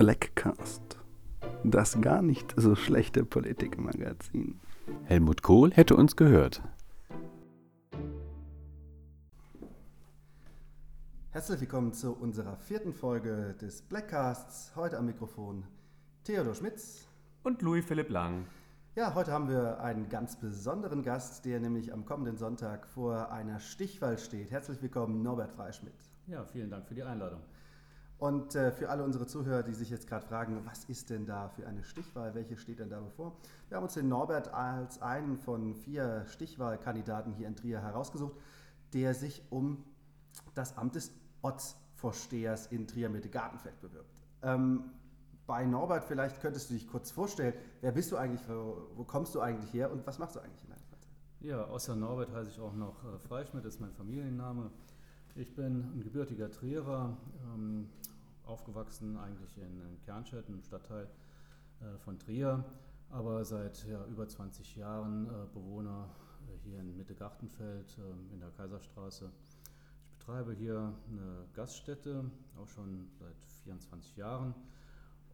Blackcast. 0.00 0.98
Das 1.62 2.00
gar 2.00 2.22
nicht 2.22 2.54
so 2.56 2.74
schlechte 2.74 3.22
Politikmagazin. 3.22 4.58
Helmut 5.04 5.42
Kohl 5.42 5.72
hätte 5.72 5.94
uns 5.94 6.16
gehört. 6.16 6.62
Herzlich 11.32 11.60
willkommen 11.60 11.92
zu 11.92 12.14
unserer 12.14 12.56
vierten 12.56 12.94
Folge 12.94 13.54
des 13.60 13.82
Blackcasts. 13.82 14.74
Heute 14.74 14.96
am 14.96 15.04
Mikrofon 15.04 15.64
Theodor 16.24 16.54
Schmitz. 16.54 17.06
Und 17.42 17.60
Louis 17.60 17.84
Philipp 17.84 18.08
Lang. 18.08 18.46
Ja, 18.96 19.14
heute 19.14 19.32
haben 19.32 19.50
wir 19.50 19.80
einen 19.80 20.08
ganz 20.08 20.40
besonderen 20.40 21.02
Gast, 21.02 21.44
der 21.44 21.60
nämlich 21.60 21.92
am 21.92 22.06
kommenden 22.06 22.38
Sonntag 22.38 22.86
vor 22.86 23.30
einer 23.32 23.60
Stichwahl 23.60 24.16
steht. 24.16 24.50
Herzlich 24.50 24.80
willkommen, 24.80 25.22
Norbert 25.22 25.52
Freischmidt. 25.52 25.92
Ja, 26.26 26.46
vielen 26.46 26.70
Dank 26.70 26.88
für 26.88 26.94
die 26.94 27.02
Einladung. 27.02 27.42
Und 28.20 28.54
äh, 28.54 28.70
für 28.70 28.90
alle 28.90 29.02
unsere 29.02 29.26
Zuhörer, 29.26 29.62
die 29.62 29.72
sich 29.72 29.88
jetzt 29.88 30.06
gerade 30.06 30.26
fragen, 30.26 30.60
was 30.66 30.84
ist 30.84 31.08
denn 31.08 31.24
da 31.24 31.48
für 31.48 31.66
eine 31.66 31.82
Stichwahl, 31.82 32.34
welche 32.34 32.58
steht 32.58 32.78
denn 32.78 32.90
da 32.90 33.00
bevor? 33.00 33.34
Wir 33.68 33.78
haben 33.78 33.84
uns 33.84 33.94
den 33.94 34.08
Norbert 34.08 34.52
als 34.52 35.00
einen 35.00 35.38
von 35.38 35.74
vier 35.74 36.26
Stichwahlkandidaten 36.26 37.32
hier 37.32 37.48
in 37.48 37.56
Trier 37.56 37.80
herausgesucht, 37.80 38.36
der 38.92 39.14
sich 39.14 39.42
um 39.48 39.82
das 40.54 40.76
Amt 40.76 40.96
des 40.96 41.12
Ortsvorstehers 41.40 42.66
in 42.66 42.86
Trier 42.86 43.08
Mitte 43.08 43.30
Gartenfeld 43.30 43.80
bewirbt. 43.80 44.20
Ähm, 44.42 44.90
bei 45.46 45.64
Norbert, 45.64 46.04
vielleicht 46.04 46.42
könntest 46.42 46.68
du 46.68 46.74
dich 46.74 46.86
kurz 46.86 47.10
vorstellen, 47.10 47.54
wer 47.80 47.92
bist 47.92 48.12
du 48.12 48.18
eigentlich, 48.18 48.46
wo, 48.46 48.86
wo 48.96 49.04
kommst 49.04 49.34
du 49.34 49.40
eigentlich 49.40 49.72
her 49.72 49.90
und 49.90 50.06
was 50.06 50.18
machst 50.18 50.36
du 50.36 50.40
eigentlich 50.40 50.62
in 50.62 50.68
deiner 50.68 50.82
Freizeit? 50.82 51.14
Ja, 51.40 51.64
außer 51.64 51.96
Norbert 51.96 52.34
heiße 52.34 52.50
ich 52.50 52.60
auch 52.60 52.74
noch 52.74 53.02
äh, 53.02 53.18
Freischmidt, 53.18 53.64
das 53.64 53.76
ist 53.76 53.80
mein 53.80 53.94
Familienname. 53.94 54.70
Ich 55.36 55.54
bin 55.54 55.96
ein 55.96 56.02
gebürtiger 56.02 56.50
Trierer, 56.50 57.16
ähm, 57.54 57.88
aufgewachsen 58.50 59.16
eigentlich 59.16 59.56
in, 59.56 59.80
in 59.80 60.00
Kernstedt, 60.02 60.48
einem 60.48 60.62
Stadtteil 60.62 61.08
äh, 61.80 61.96
von 61.98 62.18
Trier, 62.18 62.64
aber 63.10 63.44
seit 63.44 63.86
ja, 63.86 64.04
über 64.06 64.28
20 64.28 64.76
Jahren 64.76 65.26
äh, 65.26 65.46
Bewohner 65.54 66.08
äh, 66.48 66.58
hier 66.68 66.80
in 66.80 66.96
Mitte 66.96 67.14
Gartenfeld 67.14 67.96
äh, 67.98 68.34
in 68.34 68.40
der 68.40 68.50
Kaiserstraße. 68.50 69.30
Ich 70.02 70.18
betreibe 70.18 70.52
hier 70.52 70.92
eine 71.08 71.46
Gaststätte, 71.54 72.30
auch 72.60 72.68
schon 72.68 73.08
seit 73.18 73.36
24 73.64 74.16
Jahren. 74.16 74.54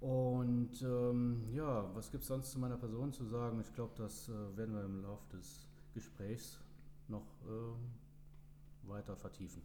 Und 0.01 0.83
ähm, 0.83 1.49
ja, 1.53 1.89
was 1.95 2.11
gibt 2.11 2.23
es 2.23 2.29
sonst 2.29 2.51
zu 2.53 2.59
meiner 2.59 2.77
Person 2.77 3.13
zu 3.13 3.25
sagen? 3.25 3.61
Ich 3.61 3.73
glaube, 3.73 3.95
das 3.97 4.29
äh, 4.29 4.57
werden 4.57 4.75
wir 4.75 4.85
im 4.85 5.03
Laufe 5.03 5.27
des 5.37 5.67
Gesprächs 5.95 6.61
noch 7.09 7.27
äh, 7.47 8.89
weiter 8.89 9.17
vertiefen. 9.17 9.63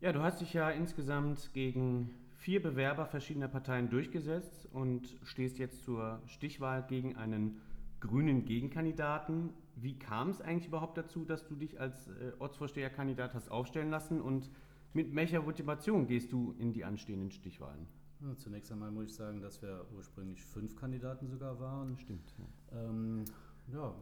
Ja, 0.00 0.12
du 0.12 0.22
hast 0.22 0.40
dich 0.40 0.52
ja 0.52 0.70
insgesamt 0.70 1.52
gegen 1.52 2.10
vier 2.40 2.62
Bewerber 2.62 3.04
verschiedener 3.04 3.48
Parteien 3.48 3.90
durchgesetzt 3.90 4.66
und 4.72 5.14
stehst 5.24 5.58
jetzt 5.58 5.84
zur 5.84 6.22
Stichwahl 6.26 6.86
gegen 6.86 7.16
einen 7.16 7.60
grünen 8.00 8.46
Gegenkandidaten. 8.46 9.50
Wie 9.76 9.98
kam 9.98 10.30
es 10.30 10.40
eigentlich 10.40 10.68
überhaupt 10.68 10.96
dazu, 10.96 11.26
dass 11.26 11.46
du 11.46 11.54
dich 11.54 11.78
als 11.78 12.08
äh, 12.08 12.32
Ortsvorsteherkandidat 12.38 13.34
hast 13.34 13.50
aufstellen 13.50 13.90
lassen 13.90 14.22
und 14.22 14.50
mit 14.94 15.14
welcher 15.14 15.42
Motivation 15.42 16.06
gehst 16.06 16.32
du 16.32 16.54
in 16.58 16.72
die 16.72 16.82
anstehenden 16.82 17.30
Stichwahlen? 17.30 17.86
Ja, 18.22 18.34
zunächst 18.36 18.72
einmal 18.72 18.90
muss 18.90 19.10
ich 19.10 19.14
sagen, 19.14 19.42
dass 19.42 19.60
wir 19.60 19.84
ursprünglich 19.94 20.42
fünf 20.42 20.76
Kandidaten 20.76 21.28
sogar 21.28 21.60
waren. 21.60 21.98
Stimmt. 21.98 22.34
Ja, 22.38 22.80
ähm, 22.80 23.24
ja 23.68 23.94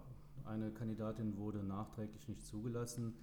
eine 0.45 0.71
Kandidatin 0.71 1.37
wurde 1.37 1.65
nachträglich 1.65 2.29
nicht 2.29 2.47
zugelassen, 2.47 3.15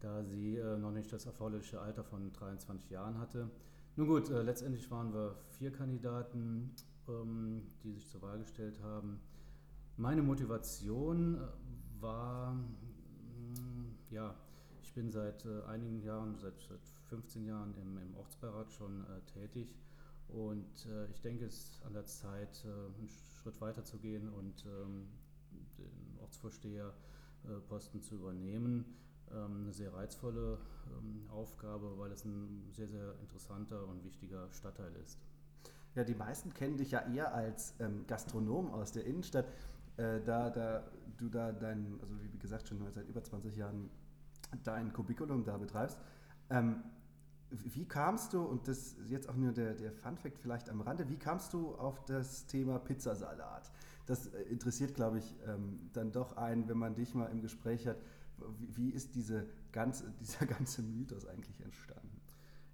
da 0.00 0.22
sie 0.24 0.56
äh, 0.56 0.76
noch 0.76 0.92
nicht 0.92 1.10
das 1.10 1.24
erforderliche 1.24 1.80
Alter 1.80 2.04
von 2.04 2.32
23 2.34 2.90
Jahren 2.90 3.18
hatte. 3.18 3.50
Nun 3.98 4.06
gut, 4.06 4.30
äh, 4.30 4.42
letztendlich 4.42 4.88
waren 4.92 5.12
wir 5.12 5.34
vier 5.58 5.72
Kandidaten, 5.72 6.70
ähm, 7.08 7.62
die 7.82 7.90
sich 7.90 8.06
zur 8.06 8.22
Wahl 8.22 8.38
gestellt 8.38 8.80
haben. 8.80 9.18
Meine 9.96 10.22
Motivation 10.22 11.34
äh, 11.34 11.40
war, 12.00 12.52
mm, 12.52 13.98
ja, 14.10 14.36
ich 14.84 14.94
bin 14.94 15.10
seit 15.10 15.44
äh, 15.46 15.64
einigen 15.64 16.00
Jahren, 16.00 16.38
seit, 16.38 16.60
seit 16.60 16.78
15 17.08 17.44
Jahren 17.44 17.74
im, 17.74 17.98
im 17.98 18.14
Ortsbeirat 18.14 18.72
schon 18.72 19.02
äh, 19.02 19.20
tätig 19.32 19.74
und 20.28 20.86
äh, 20.86 21.10
ich 21.10 21.20
denke, 21.20 21.46
es 21.46 21.54
ist 21.54 21.82
an 21.84 21.92
der 21.92 22.06
Zeit, 22.06 22.64
äh, 22.64 22.68
einen 22.68 23.08
Schritt 23.42 23.60
weiter 23.60 23.82
zu 23.82 23.98
gehen 23.98 24.28
und 24.28 24.64
ähm, 24.64 25.08
den 25.76 26.20
Ortsvorsteherposten 26.20 28.00
zu 28.00 28.14
übernehmen. 28.14 28.84
Ähm, 29.34 29.62
eine 29.64 29.72
sehr 29.72 29.92
reizvolle 29.92 30.58
ähm, 30.86 31.28
Aufgabe, 31.30 31.98
weil 31.98 32.10
es 32.12 32.24
ein 32.24 32.70
sehr, 32.72 32.88
sehr 32.88 33.14
interessanter 33.20 33.86
und 33.86 34.02
wichtiger 34.04 34.50
Stadtteil 34.52 34.94
ist. 35.02 35.18
Ja, 35.94 36.04
die 36.04 36.14
meisten 36.14 36.54
kennen 36.54 36.76
dich 36.76 36.92
ja 36.92 37.00
eher 37.00 37.34
als 37.34 37.74
ähm, 37.80 38.06
Gastronom 38.06 38.72
aus 38.72 38.92
der 38.92 39.04
Innenstadt. 39.04 39.46
Äh, 39.96 40.20
da, 40.22 40.48
da 40.50 40.84
du 41.18 41.28
da 41.28 41.52
dein, 41.52 41.98
also 42.00 42.14
wie 42.22 42.38
gesagt, 42.38 42.68
schon 42.68 42.78
seit 42.92 43.06
über 43.08 43.22
20 43.22 43.56
Jahren 43.56 43.90
dein 44.62 44.92
Kubikulum 44.92 45.44
da 45.44 45.58
betreibst. 45.58 45.98
Wie 47.50 47.84
kamst 47.86 48.32
du, 48.32 48.42
und 48.42 48.68
das 48.68 48.92
ist 48.92 49.10
jetzt 49.10 49.28
auch 49.28 49.34
nur 49.34 49.52
der, 49.52 49.74
der 49.74 49.92
Fun-Fact 49.92 50.38
vielleicht 50.38 50.70
am 50.70 50.80
Rande, 50.80 51.08
wie 51.08 51.18
kamst 51.18 51.52
du 51.52 51.74
auf 51.74 52.04
das 52.04 52.46
Thema 52.46 52.78
Pizzasalat? 52.78 53.70
Das 54.06 54.28
äh, 54.28 54.42
interessiert, 54.42 54.94
glaube 54.94 55.18
ich, 55.18 55.34
dann 55.92 56.12
doch 56.12 56.36
einen, 56.36 56.68
wenn 56.68 56.78
man 56.78 56.94
dich 56.94 57.14
mal 57.14 57.26
im 57.26 57.42
Gespräch 57.42 57.86
hat. 57.88 57.96
Wie, 58.58 58.90
ist 58.90 59.14
diese 59.14 59.46
ganze, 59.72 60.12
dieser 60.20 60.46
ganze 60.46 60.82
Mythos 60.82 61.26
eigentlich 61.26 61.60
entstanden? 61.60 62.18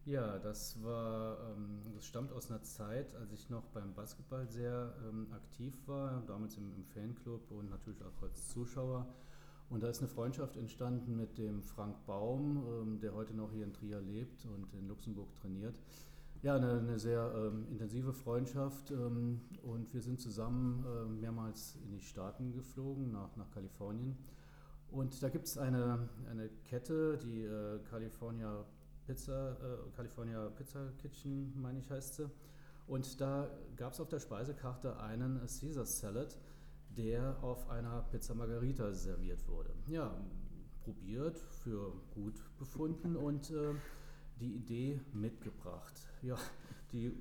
Ja, 0.06 0.38
das 0.38 0.82
war, 0.82 1.38
ähm, 1.48 1.80
das 1.94 2.04
stammt 2.04 2.30
aus 2.32 2.50
einer 2.50 2.62
Zeit, 2.62 3.14
als 3.16 3.32
ich 3.32 3.48
noch 3.48 3.64
beim 3.69 3.94
Basketball 3.94 4.47
sehr 4.47 4.92
ähm, 5.08 5.28
aktiv 5.32 5.75
war, 5.86 6.22
damals 6.26 6.58
im, 6.58 6.84
Fanclub 6.92 7.50
und 7.50 7.70
natürlich 7.70 8.02
auch 8.02 8.22
als 8.22 8.48
Zuschauer. 8.48 9.06
Und 9.70 9.82
da 9.82 9.88
ist 9.88 10.00
eine 10.00 10.08
Freundschaft 10.08 10.58
entstanden 10.58 11.16
mit 11.16 11.38
dem 11.38 11.62
Frank 11.62 12.04
Baum, 12.04 12.66
ähm, 12.66 13.00
der 13.00 13.14
heute 13.14 13.32
noch 13.32 13.50
hier 13.50 13.64
in 13.64 13.72
Trier 13.72 13.98
lebt 14.02 14.44
und 14.44 14.75
in 14.75 14.88
Luxemburg 14.88 15.34
trainiert. 15.36 15.75
Ja, 16.42 16.56
eine, 16.56 16.81
eine 16.81 16.98
sehr 16.98 17.52
intensive 17.70 18.12
Freundschaft 18.12 18.91
und 18.91 19.88
wir 19.92 20.02
sind 20.02 20.20
zusammen 20.20 20.84
mehrmals 21.19 21.78
in 21.82 21.91
die 21.92 22.02
Staaten 22.02 22.52
geflogen, 22.52 23.10
nach, 23.12 23.34
nach 23.36 23.50
Kalifornien. 23.52 24.14
Und 24.94 25.22
da 25.22 25.28
gibt 25.28 25.47
es 25.47 25.59
eine, 25.59 26.09
eine 26.31 26.49
Kette, 26.65 27.19
die 27.19 27.43
äh, 27.43 27.81
California, 27.91 28.65
Pizza, 29.06 29.53
äh, 29.53 29.97
California 29.97 30.49
Pizza 30.50 30.93
Kitchen, 30.99 31.53
meine 31.60 31.81
ich, 31.81 31.91
heißt 31.91 32.15
sie. 32.15 32.31
Und 32.87 33.21
da 33.21 33.50
gab 33.77 33.93
es 33.93 34.00
auf 34.00 34.09
der 34.09 34.21
Speisekarte 34.21 34.99
einen 35.00 35.41
Caesar 35.41 35.84
Salad 35.84 36.38
der 36.97 37.37
auf 37.43 37.69
einer 37.71 38.03
Pizza 38.10 38.34
Margarita 38.34 38.93
serviert 38.93 39.47
wurde. 39.49 39.71
Ja, 39.88 40.15
probiert, 40.84 41.38
für 41.38 41.93
gut 42.12 42.41
befunden 42.59 43.16
und 43.16 43.50
äh, 43.50 43.75
die 44.41 44.55
Idee 44.55 45.00
mitgebracht. 45.12 45.94
Ja, 46.22 46.37
die 46.93 47.12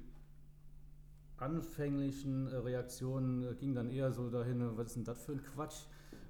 anfänglichen 1.38 2.48
äh, 2.48 2.58
Reaktionen 2.58 3.58
gingen 3.58 3.76
dann 3.76 3.90
eher 3.90 4.12
so 4.12 4.30
dahin, 4.30 4.78
was 4.78 4.88
ist 4.88 4.96
denn 4.98 5.04
das 5.06 5.24
für 5.24 5.34
ein 5.34 5.44
Quatsch? 5.44 5.86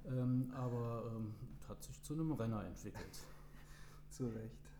Ähm, 0.06 0.52
aber 0.54 1.12
ähm, 1.16 1.34
hat 1.68 1.82
sich 1.82 2.02
zu 2.02 2.14
einem 2.14 2.32
Renner 2.32 2.64
entwickelt. 2.64 3.18
Zu 4.10 4.26
Recht. 4.26 4.70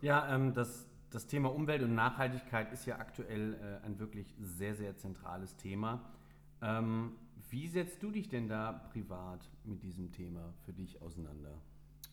Ja, 0.00 0.34
ähm, 0.34 0.54
das, 0.54 0.86
das 1.10 1.26
Thema 1.26 1.52
Umwelt 1.52 1.82
und 1.82 1.94
Nachhaltigkeit 1.94 2.72
ist 2.72 2.86
ja 2.86 2.98
aktuell 2.98 3.54
äh, 3.54 3.86
ein 3.86 3.98
wirklich 3.98 4.34
sehr, 4.40 4.74
sehr 4.74 4.96
zentrales 4.96 5.56
Thema. 5.56 6.10
Ähm, 6.62 7.12
wie 7.50 7.68
setzt 7.68 8.02
du 8.02 8.10
dich 8.10 8.28
denn 8.28 8.48
da 8.48 8.72
privat 8.72 9.48
mit 9.64 9.82
diesem 9.82 10.12
Thema 10.12 10.54
für 10.64 10.72
dich 10.72 11.02
auseinander? 11.02 11.60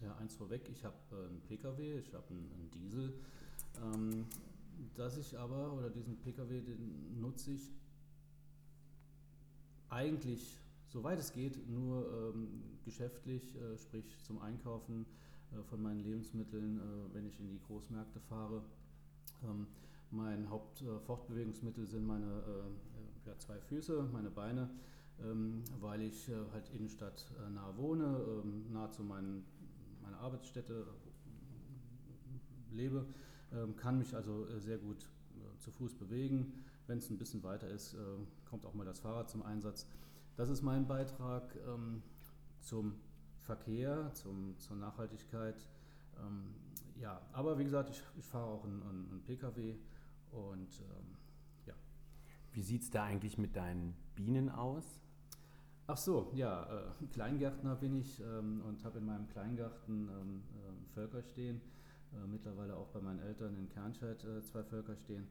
Ja, 0.02 0.16
eins 0.18 0.36
vorweg, 0.36 0.70
ich 0.70 0.84
habe 0.84 0.96
äh, 1.12 1.30
einen 1.30 1.42
Pkw, 1.42 2.00
ich 2.00 2.14
habe 2.14 2.26
einen, 2.30 2.52
einen, 2.52 2.72
Diesel. 2.72 3.14
Ähm, 3.82 4.26
dass 4.96 5.18
ich 5.18 5.38
aber, 5.38 5.74
oder 5.74 5.90
diesen 5.90 6.18
Pkw, 6.18 6.62
den 6.62 7.20
nutze 7.20 7.52
ich 7.52 7.72
eigentlich, 9.90 10.60
soweit 10.88 11.20
es 11.20 11.32
geht, 11.32 11.68
nur 11.70 12.34
ähm, 12.34 12.64
geschäftlich, 12.84 13.56
äh, 13.56 13.78
sprich 13.78 14.18
zum 14.24 14.42
Einkaufen 14.42 15.06
äh, 15.52 15.64
von 15.64 15.82
meinen 15.82 16.00
Lebensmitteln, 16.00 16.80
äh, 16.80 17.14
wenn 17.14 17.26
ich 17.26 17.40
in 17.40 17.50
die 17.50 17.60
Großmärkte 17.60 18.20
fahre. 18.22 18.64
Ähm, 19.44 19.68
mein 20.10 20.50
Hauptfortbewegungsmittel 20.50 21.86
sind 21.86 22.06
meine 22.06 22.26
äh, 22.26 23.28
ja, 23.28 23.38
zwei 23.38 23.60
Füße, 23.60 24.08
meine 24.12 24.30
Beine 24.30 24.70
ähm, 25.24 25.64
weil 25.80 26.02
ich 26.02 26.30
äh, 26.30 26.34
halt 26.52 26.70
Innenstadt 26.70 27.26
äh, 27.46 27.50
nah 27.50 27.76
wohne, 27.78 28.22
ähm, 28.44 28.72
nah 28.72 28.90
zu 28.92 29.04
meinen, 29.04 29.46
meiner 30.02 30.20
Arbeitsstätte 30.20 30.86
äh, 32.72 32.76
lebe, 32.76 33.06
ähm, 33.54 33.76
kann 33.76 33.98
mich 33.98 34.16
also 34.16 34.48
äh, 34.48 34.60
sehr 34.60 34.78
gut 34.78 35.10
äh, 35.36 35.60
zu 35.60 35.72
Fuß 35.72 35.96
bewegen. 35.96 36.54
Wenn 36.86 37.00
es 37.00 37.10
ein 37.10 37.18
bisschen 37.18 37.44
weiter 37.44 37.68
ist, 37.68 37.96
äh, 37.96 37.98
kommt 38.46 38.66
auch 38.66 38.74
mal 38.74 38.86
das 38.86 39.00
Fahrrad 39.00 39.30
zum 39.30 39.44
Einsatz. 39.44 39.88
Das 40.38 40.50
ist 40.50 40.62
mein 40.62 40.88
Beitrag 40.88 41.56
ähm, 41.68 42.02
zum 42.62 42.96
Verkehr, 43.42 44.12
zum, 44.14 44.58
zur 44.58 44.78
Nachhaltigkeit. 44.78 45.68
Ähm, 46.20 46.54
ja, 47.00 47.22
aber 47.34 47.60
wie 47.60 47.66
gesagt, 47.66 47.90
ich, 47.90 48.02
ich 48.18 48.26
fahre 48.26 48.46
auch 48.46 48.64
einen, 48.64 48.82
einen 48.82 49.24
Pkw 49.26 49.76
und 50.32 50.80
ähm, 50.80 51.18
wie 52.58 52.64
sieht 52.64 52.82
es 52.82 52.90
da 52.90 53.04
eigentlich 53.04 53.38
mit 53.38 53.56
deinen 53.56 53.94
Bienen 54.16 54.50
aus? 54.50 55.00
Ach 55.86 55.96
so, 55.96 56.32
ja, 56.34 56.64
äh, 56.64 57.06
Kleingärtner 57.14 57.76
bin 57.76 57.96
ich 58.00 58.20
ähm, 58.20 58.64
und 58.68 58.84
habe 58.84 58.98
in 58.98 59.06
meinem 59.06 59.28
Kleingarten 59.28 60.10
ähm, 60.10 60.42
äh, 60.56 60.94
Völker 60.96 61.22
stehen. 61.22 61.62
Äh, 62.14 62.26
mittlerweile 62.26 62.76
auch 62.76 62.88
bei 62.88 63.00
meinen 63.00 63.20
Eltern 63.20 63.56
in 63.56 63.70
Kernscheid 63.70 64.24
äh, 64.24 64.42
zwei 64.42 64.64
Völker 64.64 64.96
stehen. 64.96 65.28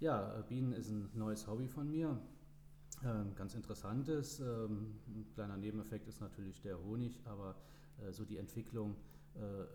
Ja, 0.00 0.38
äh, 0.38 0.42
Bienen 0.48 0.72
ist 0.72 0.90
ein 0.90 1.10
neues 1.12 1.46
Hobby 1.46 1.68
von 1.68 1.90
mir. 1.90 2.18
Ähm, 3.04 3.34
ganz 3.34 3.54
interessantes. 3.54 4.38
Ähm, 4.38 4.94
ein 5.08 5.26
kleiner 5.34 5.56
Nebeneffekt 5.56 6.06
ist 6.06 6.20
natürlich 6.20 6.60
der 6.60 6.80
Honig, 6.84 7.20
aber 7.24 7.56
äh, 7.98 8.12
so 8.12 8.24
die 8.24 8.38
Entwicklung 8.38 8.94
ähm, 9.36 9.66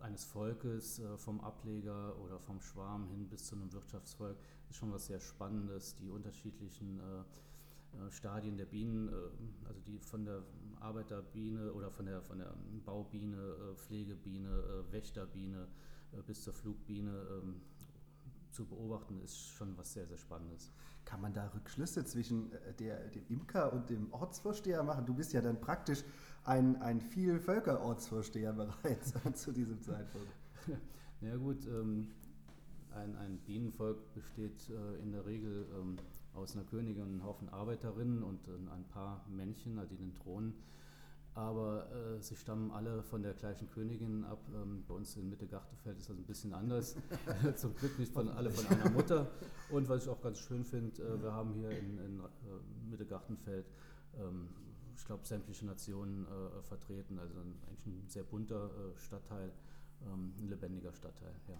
eines 0.00 0.24
Volkes 0.24 1.02
vom 1.18 1.40
Ableger 1.42 2.18
oder 2.20 2.40
vom 2.40 2.58
Schwarm 2.58 3.06
hin 3.08 3.28
bis 3.28 3.44
zu 3.44 3.54
einem 3.54 3.70
Wirtschaftsvolk 3.70 4.38
ist 4.70 4.76
schon 4.76 4.90
was 4.92 5.06
sehr 5.06 5.20
Spannendes. 5.20 5.94
Die 5.96 6.08
unterschiedlichen 6.08 6.98
äh, 7.00 8.10
Stadien 8.10 8.56
der 8.56 8.64
Bienen, 8.64 9.08
äh, 9.08 9.68
also 9.68 9.80
die 9.86 9.98
von 9.98 10.24
der 10.24 10.42
Arbeiterbiene 10.80 11.72
oder 11.74 11.90
von 11.90 12.06
der, 12.06 12.22
von 12.22 12.38
der 12.38 12.54
Baubiene, 12.86 13.36
äh, 13.36 13.74
Pflegebiene, 13.76 14.84
Wächterbiene 14.90 15.68
bis 16.26 16.42
zur 16.42 16.54
Flugbiene 16.54 17.12
zu 18.52 18.64
beobachten, 18.66 19.20
ist 19.20 19.48
schon 19.48 19.76
was 19.76 19.92
sehr, 19.92 20.06
sehr 20.06 20.18
Spannendes. 20.18 20.72
Kann 21.04 21.20
man 21.20 21.32
da 21.32 21.48
Rückschlüsse 21.54 22.04
zwischen 22.04 22.50
der, 22.78 23.08
dem 23.08 23.26
Imker 23.28 23.72
und 23.72 23.90
dem 23.90 24.12
Ortsvorsteher 24.12 24.82
machen? 24.82 25.06
Du 25.06 25.14
bist 25.14 25.32
ja 25.32 25.40
dann 25.40 25.60
praktisch 25.60 26.04
ein, 26.44 26.80
ein 26.82 27.00
Vielvölker-Ortsvorsteher 27.00 28.52
bereits 28.52 29.14
zu 29.42 29.52
diesem 29.52 29.80
Zeitpunkt. 29.80 30.28
ja 31.20 31.36
gut, 31.36 31.66
ähm, 31.66 32.08
ein, 32.94 33.16
ein 33.16 33.38
Bienenvolk 33.38 34.12
besteht 34.14 34.68
in 35.02 35.12
der 35.12 35.24
Regel 35.24 35.66
ähm, 35.78 35.96
aus 36.34 36.54
einer 36.54 36.64
Königin 36.64 37.02
einen 37.02 37.24
Haufen 37.24 37.48
Arbeiterinnen 37.48 38.22
und 38.22 38.40
ein 38.48 38.84
paar 38.88 39.24
Männchen, 39.28 39.78
also 39.78 39.94
den 39.94 40.14
Thronen. 40.14 40.54
Aber 41.40 41.90
äh, 41.90 42.20
sie 42.20 42.36
stammen 42.36 42.70
alle 42.70 43.02
von 43.02 43.22
der 43.22 43.32
gleichen 43.32 43.70
Königin 43.70 44.24
ab. 44.24 44.40
Ähm, 44.54 44.84
bei 44.86 44.92
uns 44.92 45.16
in 45.16 45.30
Mitte-Gartenfeld 45.30 45.98
ist 45.98 46.10
das 46.10 46.16
ein 46.16 46.26
bisschen 46.26 46.52
anders. 46.52 46.96
Zum 47.56 47.74
Glück 47.76 47.98
nicht 47.98 48.12
von 48.12 48.28
alle 48.28 48.50
von 48.50 48.66
einer 48.66 48.90
Mutter. 48.90 49.30
Und 49.70 49.88
was 49.88 50.02
ich 50.02 50.10
auch 50.10 50.20
ganz 50.20 50.38
schön 50.38 50.64
finde, 50.64 51.02
äh, 51.02 51.22
wir 51.22 51.32
haben 51.32 51.54
hier 51.54 51.70
in, 51.70 51.98
in 51.98 52.20
äh, 52.20 52.90
Mitte-Gartenfeld, 52.90 53.64
ähm, 54.18 54.48
ich 54.94 55.06
glaube, 55.06 55.24
sämtliche 55.24 55.64
Nationen 55.64 56.26
äh, 56.26 56.62
vertreten. 56.62 57.18
Also 57.18 57.34
eigentlich 57.40 57.86
ein 57.86 58.04
sehr 58.08 58.24
bunter 58.24 58.66
äh, 58.66 58.98
Stadtteil, 58.98 59.50
ähm, 60.02 60.34
ein 60.38 60.48
lebendiger 60.48 60.92
Stadtteil. 60.92 61.34
Ja. 61.48 61.58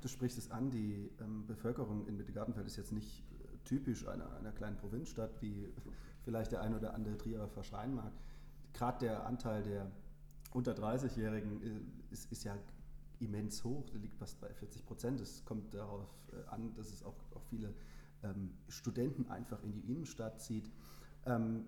Du 0.00 0.08
sprichst 0.08 0.38
es 0.38 0.50
an, 0.50 0.70
die 0.70 1.08
ähm, 1.20 1.46
Bevölkerung 1.46 2.04
in 2.08 2.16
Mitte-Gartenfeld 2.16 2.66
ist 2.66 2.76
jetzt 2.76 2.90
nicht 2.90 3.22
typisch 3.64 4.08
einer, 4.08 4.28
einer 4.38 4.50
kleinen 4.50 4.76
Provinzstadt, 4.76 5.40
wie 5.40 5.68
vielleicht 6.24 6.50
der 6.50 6.62
ein 6.62 6.74
oder 6.74 6.94
andere 6.94 7.16
Trier 7.16 7.46
verschreien 7.46 7.94
mag. 7.94 8.12
Gerade 8.72 9.06
der 9.06 9.26
Anteil 9.26 9.62
der 9.62 9.90
unter 10.52 10.72
30-Jährigen 10.72 11.62
äh, 11.62 12.12
ist, 12.12 12.30
ist, 12.32 12.44
ja 12.44 12.56
immens 13.20 13.62
hoch, 13.64 13.88
der 13.90 14.00
liegt 14.00 14.16
fast 14.16 14.40
bei 14.40 14.52
40 14.52 14.86
Prozent. 14.86 15.20
Es 15.20 15.44
kommt 15.44 15.74
darauf 15.74 16.08
äh, 16.32 16.48
an, 16.48 16.74
dass 16.74 16.92
es 16.92 17.02
auch, 17.02 17.16
auch 17.34 17.42
viele 17.44 17.74
ähm, 18.22 18.50
Studenten 18.68 19.28
einfach 19.30 19.62
in 19.62 19.72
die 19.72 19.80
Innenstadt 19.80 20.40
zieht. 20.40 20.70
Ähm, 21.26 21.66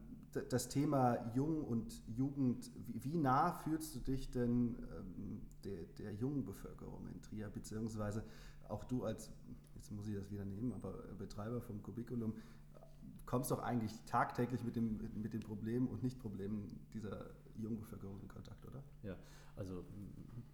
das 0.49 0.69
Thema 0.69 1.31
Jung 1.35 1.63
und 1.63 2.03
Jugend, 2.07 2.71
wie, 2.87 3.05
wie 3.05 3.17
nah 3.19 3.53
fühlst 3.53 3.95
du 3.95 4.01
dich 4.01 4.31
denn 4.31 4.77
ähm, 4.97 5.43
der, 5.63 5.85
der 5.99 6.15
jungen 6.15 6.45
Bevölkerung 6.45 7.07
in 7.09 7.21
Trier, 7.21 7.51
beziehungsweise 7.51 8.25
auch 8.69 8.85
du 8.85 9.05
als 9.05 9.31
jetzt 9.83 9.91
muss 9.91 10.07
ich 10.07 10.15
das 10.15 10.31
wieder 10.31 10.45
nehmen, 10.45 10.73
aber 10.73 10.93
Betreiber 11.19 11.61
vom 11.61 11.83
Kubikulum, 11.83 12.35
kommst 13.33 13.51
doch 13.51 13.61
eigentlich 13.61 13.99
tagtäglich 14.05 14.63
mit, 14.63 14.77
dem, 14.77 15.01
mit 15.15 15.33
den 15.33 15.41
Problemen 15.41 15.89
und 15.89 16.03
Nicht-Problemen 16.03 16.69
dieser 16.93 17.31
jungen 17.57 17.79
Bevölkerung 17.79 18.21
in 18.21 18.29
Kontakt, 18.29 18.63
oder? 18.67 18.83
Ja, 19.03 19.17
also 19.57 19.87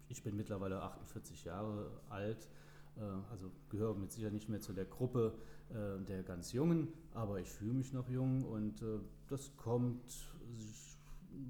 ich 0.09 0.23
bin 0.23 0.37
mittlerweile 0.37 0.81
48 0.81 1.43
Jahre 1.43 1.91
alt, 2.09 2.49
äh, 2.97 3.01
also 3.33 3.51
gehöre 3.69 3.97
mit 3.97 4.13
Sicherheit 4.13 4.33
nicht 4.33 4.49
mehr 4.49 4.61
zu 4.61 4.73
der 4.73 4.85
Gruppe 4.85 5.35
äh, 5.71 6.05
der 6.05 6.23
ganz 6.23 6.53
Jungen, 6.53 6.87
aber 7.15 7.41
ich 7.41 7.51
fühle 7.51 7.75
mich 7.75 7.93
noch 7.93 8.09
jung 8.09 8.45
und 8.45 8.81
äh, 8.81 9.01
das 9.27 9.57
kommt 9.57 10.05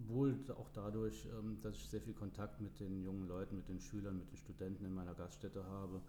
wohl 0.07 0.35
auch 0.57 0.71
dadurch, 0.73 1.29
ähm, 1.39 1.59
dass 1.61 1.77
ich 1.77 1.91
sehr 1.91 2.01
viel 2.01 2.15
Kontakt 2.15 2.59
mit 2.63 2.81
den 2.81 3.03
jungen 3.03 3.29
Leuten, 3.29 3.55
mit 3.55 3.69
den 3.69 3.81
Schülern, 3.81 4.17
mit 4.17 4.31
den 4.31 4.39
Studenten 4.39 4.87
in 4.87 4.95
meiner 4.95 5.13
Gaststätte 5.13 5.63
habe. 5.63 6.01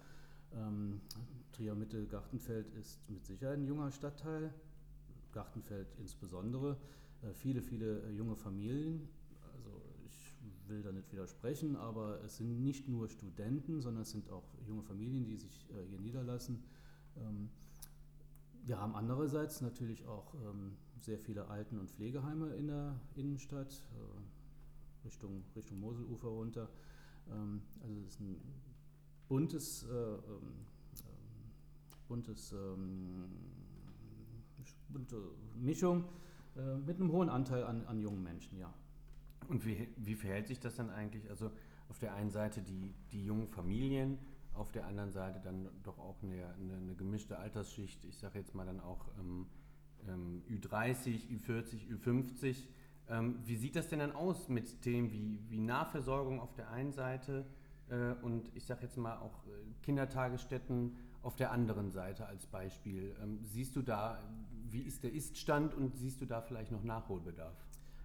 Ähm, 0.53 1.01
Trier 1.51 1.75
Mitte 1.75 2.05
Gartenfeld 2.07 2.73
ist 2.75 3.01
mit 3.09 3.25
Sicherheit 3.25 3.57
ein 3.57 3.67
junger 3.67 3.91
Stadtteil, 3.91 4.53
Gartenfeld 5.31 5.87
insbesondere. 5.99 6.77
Äh, 7.21 7.33
viele, 7.33 7.61
viele 7.61 8.03
äh, 8.03 8.11
junge 8.11 8.35
Familien. 8.35 9.09
Also 9.53 9.81
ich 10.05 10.33
will 10.67 10.81
da 10.81 10.91
nicht 10.91 11.11
widersprechen, 11.11 11.75
aber 11.75 12.23
es 12.23 12.37
sind 12.37 12.63
nicht 12.63 12.87
nur 12.87 13.09
Studenten, 13.09 13.81
sondern 13.81 14.03
es 14.03 14.11
sind 14.11 14.29
auch 14.29 14.43
junge 14.67 14.83
Familien, 14.83 15.25
die 15.25 15.35
sich 15.35 15.69
äh, 15.71 15.85
hier 15.89 15.99
niederlassen. 15.99 16.63
Ähm, 17.17 17.49
wir 18.63 18.79
haben 18.79 18.95
andererseits 18.95 19.61
natürlich 19.61 20.05
auch 20.05 20.33
ähm, 20.35 20.77
sehr 20.99 21.19
viele 21.19 21.47
Alten- 21.47 21.79
und 21.79 21.89
Pflegeheime 21.89 22.53
in 22.55 22.67
der 22.67 22.99
Innenstadt, 23.15 23.83
Richtung, 25.05 25.43
Richtung 25.55 25.79
Moselufer 25.79 26.27
runter. 26.27 26.69
Ähm, 27.31 27.61
also 27.81 27.99
es 28.01 28.07
ist 28.13 28.19
ein 28.19 28.41
buntes, 29.27 29.85
buntes 32.07 32.53
bunte 34.89 35.17
Mischung 35.55 36.05
äh, 36.55 36.75
mit 36.75 36.99
einem 36.99 37.11
hohen 37.11 37.29
Anteil 37.29 37.63
an, 37.63 37.85
an 37.85 37.99
jungen 37.99 38.23
Menschen, 38.23 38.57
ja. 38.57 38.73
Und 39.47 39.65
wie, 39.65 39.87
wie 39.97 40.15
verhält 40.15 40.47
sich 40.47 40.59
das 40.59 40.75
dann 40.75 40.89
eigentlich? 40.89 41.29
Also 41.29 41.51
auf 41.89 41.97
der 41.97 42.13
einen 42.13 42.29
Seite 42.29 42.61
die, 42.61 42.93
die 43.11 43.25
jungen 43.25 43.47
Familien, 43.47 44.19
auf 44.53 44.71
der 44.71 44.85
anderen 44.85 45.11
Seite 45.11 45.39
dann 45.39 45.69
doch 45.83 45.97
auch 45.97 46.21
eine, 46.21 46.53
eine, 46.55 46.75
eine 46.75 46.95
gemischte 46.95 47.37
Altersschicht, 47.39 48.03
ich 48.05 48.17
sage 48.17 48.39
jetzt 48.39 48.53
mal 48.53 48.65
dann 48.65 48.79
auch 48.79 49.07
ähm, 49.19 49.47
ähm, 50.07 50.43
Ü30, 50.49 51.29
Ü40, 51.29 51.87
Ü50. 51.97 52.67
Ähm, 53.07 53.39
wie 53.45 53.55
sieht 53.55 53.75
das 53.75 53.87
denn 53.87 53.99
dann 53.99 54.11
aus 54.11 54.49
mit 54.49 54.81
Themen 54.81 55.11
wie, 55.11 55.39
wie 55.49 55.59
Nahversorgung 55.59 56.39
auf 56.39 56.53
der 56.53 56.69
einen 56.69 56.91
Seite, 56.91 57.45
äh, 57.89 58.13
und 58.21 58.51
ich 58.55 58.65
sage 58.65 58.83
jetzt 58.83 58.97
mal 58.97 59.17
auch 59.17 59.45
äh, 59.47 59.49
Kindertagesstätten 59.81 60.95
auf 61.21 61.35
der 61.35 61.51
anderen 61.51 61.91
Seite 61.91 62.27
als 62.27 62.45
Beispiel. 62.45 63.15
Ähm, 63.21 63.39
siehst 63.43 63.75
du 63.75 63.81
da, 63.81 64.19
wie 64.71 64.81
ist 64.81 65.03
der 65.03 65.13
Iststand 65.13 65.73
und 65.73 65.95
siehst 65.95 66.21
du 66.21 66.25
da 66.25 66.41
vielleicht 66.41 66.71
noch 66.71 66.83
Nachholbedarf? 66.83 67.55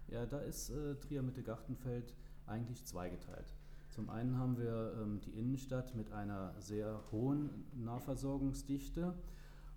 Ja, 0.07 0.25
da 0.25 0.39
ist 0.39 0.69
äh, 0.69 0.95
Trier 0.95 1.21
Mitte 1.23 1.43
Gartenfeld 1.43 2.13
eigentlich 2.45 2.85
zweigeteilt. 2.85 3.53
Zum 3.89 4.09
einen 4.09 4.37
haben 4.37 4.57
wir 4.57 4.93
ähm, 5.01 5.21
die 5.21 5.31
Innenstadt 5.31 5.95
mit 5.95 6.11
einer 6.11 6.53
sehr 6.59 7.01
hohen 7.11 7.49
Nahversorgungsdichte 7.73 9.13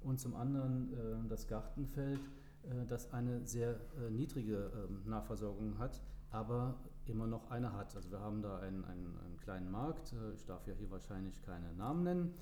und 0.02 0.18
zum 0.18 0.35
anderen 0.35 0.92
äh, 0.92 1.28
das 1.28 1.47
Gartenfeld, 1.47 2.21
äh, 2.64 2.87
das 2.88 3.12
eine 3.12 3.47
sehr 3.47 3.80
äh, 3.97 4.11
niedrige 4.11 4.71
ähm, 4.75 5.02
Nahversorgung 5.07 5.78
hat, 5.78 6.02
aber 6.30 6.75
immer 7.07 7.26
noch 7.26 7.50
eine 7.50 7.73
hat. 7.73 7.95
Also 7.97 8.11
wir 8.11 8.21
haben 8.21 8.42
da 8.42 8.59
einen, 8.59 8.85
einen, 8.85 9.18
einen 9.25 9.38
kleinen 9.40 9.71
Markt, 9.71 10.12
äh, 10.12 10.35
ich 10.35 10.45
darf 10.45 10.66
ja 10.66 10.75
hier 10.75 10.90
wahrscheinlich 10.90 11.40
keine 11.42 11.73
Namen 11.75 12.02
nennen, 12.02 12.35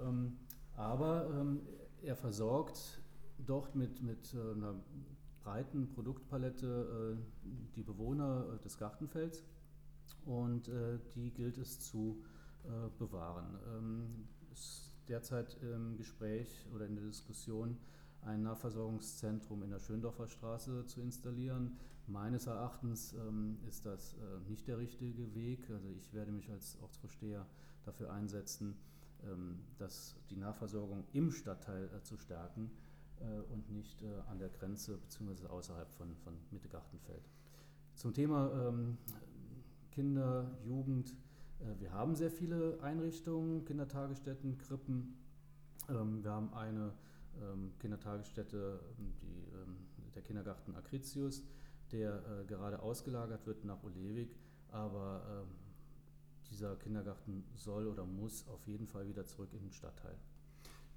ähm, 0.00 0.38
aber 0.76 1.28
ähm, 1.30 1.60
er 2.02 2.16
versorgt 2.16 2.97
dort 3.46 3.74
mit, 3.74 4.02
mit 4.02 4.34
äh, 4.34 4.52
einer 4.52 4.74
breiten 5.42 5.88
Produktpalette 5.88 7.16
äh, 7.16 7.50
die 7.74 7.82
Bewohner 7.82 8.58
des 8.64 8.78
Gartenfelds 8.78 9.44
und 10.24 10.70
die 11.14 11.30
gilt 11.30 11.56
es 11.56 11.80
zu 11.80 12.22
bewahren. 12.98 13.58
Ähm, 13.74 14.28
ist 14.52 14.90
derzeit 15.08 15.56
im 15.62 15.96
Gespräch 15.96 16.66
oder 16.74 16.86
in 16.86 16.96
der 16.96 17.04
Diskussion 17.04 17.78
ein 18.22 18.42
Nahversorgungszentrum 18.42 19.62
in 19.62 19.70
der 19.70 19.78
Schöndorfer 19.78 20.28
Straße 20.28 20.84
zu 20.86 21.00
installieren. 21.00 21.78
Meines 22.06 22.46
Erachtens 22.46 23.12
ähm, 23.14 23.58
ist 23.68 23.86
das 23.86 24.14
äh, 24.14 24.50
nicht 24.50 24.66
der 24.66 24.78
richtige 24.78 25.34
Weg. 25.34 25.70
Also 25.70 25.88
ich 25.88 26.12
werde 26.12 26.32
mich 26.32 26.50
als 26.50 26.78
Ortsvorsteher 26.82 27.46
dafür 27.84 28.12
einsetzen, 28.12 28.76
ähm, 29.24 29.60
dass 29.78 30.16
die 30.30 30.36
Nahversorgung 30.36 31.04
im 31.12 31.30
Stadtteil 31.30 31.90
äh, 31.94 32.02
zu 32.02 32.16
stärken 32.16 32.70
äh, 32.70 32.87
und 33.52 33.70
nicht 33.70 34.02
äh, 34.02 34.06
an 34.30 34.38
der 34.38 34.48
Grenze 34.48 34.98
bzw. 34.98 35.46
außerhalb 35.46 35.90
von, 35.92 36.16
von 36.16 36.34
Mitte-Gartenfeld. 36.50 37.28
Zum 37.94 38.14
Thema 38.14 38.68
ähm, 38.68 38.98
Kinder, 39.90 40.58
Jugend. 40.64 41.14
Äh, 41.60 41.80
wir 41.80 41.92
haben 41.92 42.14
sehr 42.14 42.30
viele 42.30 42.78
Einrichtungen, 42.82 43.64
Kindertagesstätten, 43.64 44.58
Krippen. 44.58 45.16
Ähm, 45.88 46.22
wir 46.22 46.30
haben 46.30 46.52
eine 46.54 46.92
ähm, 47.40 47.72
Kindertagesstätte, 47.78 48.80
die, 48.98 50.14
der 50.14 50.22
Kindergarten 50.22 50.74
Akritius 50.74 51.42
der 51.92 52.22
äh, 52.26 52.44
gerade 52.44 52.80
ausgelagert 52.80 53.46
wird 53.46 53.64
nach 53.64 53.82
Olewig, 53.82 54.36
aber 54.70 55.44
äh, 55.46 56.48
dieser 56.50 56.76
Kindergarten 56.76 57.44
soll 57.54 57.86
oder 57.86 58.04
muss 58.04 58.46
auf 58.48 58.66
jeden 58.66 58.86
Fall 58.86 59.08
wieder 59.08 59.24
zurück 59.24 59.52
in 59.52 59.60
den 59.60 59.72
Stadtteil. 59.72 60.16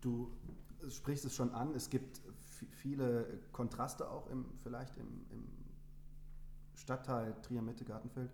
Du 0.01 0.31
sprichst 0.89 1.25
es 1.25 1.35
schon 1.35 1.51
an, 1.53 1.73
es 1.75 1.89
gibt 1.89 2.21
viele 2.69 3.39
Kontraste 3.51 4.09
auch 4.09 4.27
im, 4.29 4.45
vielleicht 4.63 4.97
im, 4.97 5.25
im 5.31 5.47
Stadtteil 6.75 7.35
Trier-Mitte-Gartenfeld. 7.41 8.31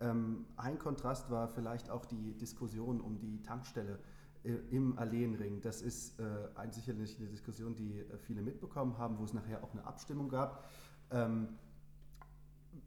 Ähm, 0.00 0.46
ein 0.56 0.78
Kontrast 0.78 1.30
war 1.30 1.48
vielleicht 1.48 1.90
auch 1.90 2.04
die 2.04 2.34
Diskussion 2.34 3.00
um 3.00 3.18
die 3.18 3.42
Tankstelle 3.42 3.98
äh, 4.44 4.54
im 4.70 4.98
Alleenring. 4.98 5.60
Das 5.60 5.82
ist 5.82 6.18
äh, 6.18 6.24
ein, 6.56 6.72
sicherlich 6.72 7.18
eine 7.18 7.28
Diskussion, 7.28 7.74
die 7.74 8.00
äh, 8.00 8.18
viele 8.18 8.42
mitbekommen 8.42 8.98
haben, 8.98 9.18
wo 9.18 9.24
es 9.24 9.32
nachher 9.32 9.62
auch 9.62 9.72
eine 9.72 9.84
Abstimmung 9.84 10.28
gab. 10.28 10.64
Ähm, 11.10 11.48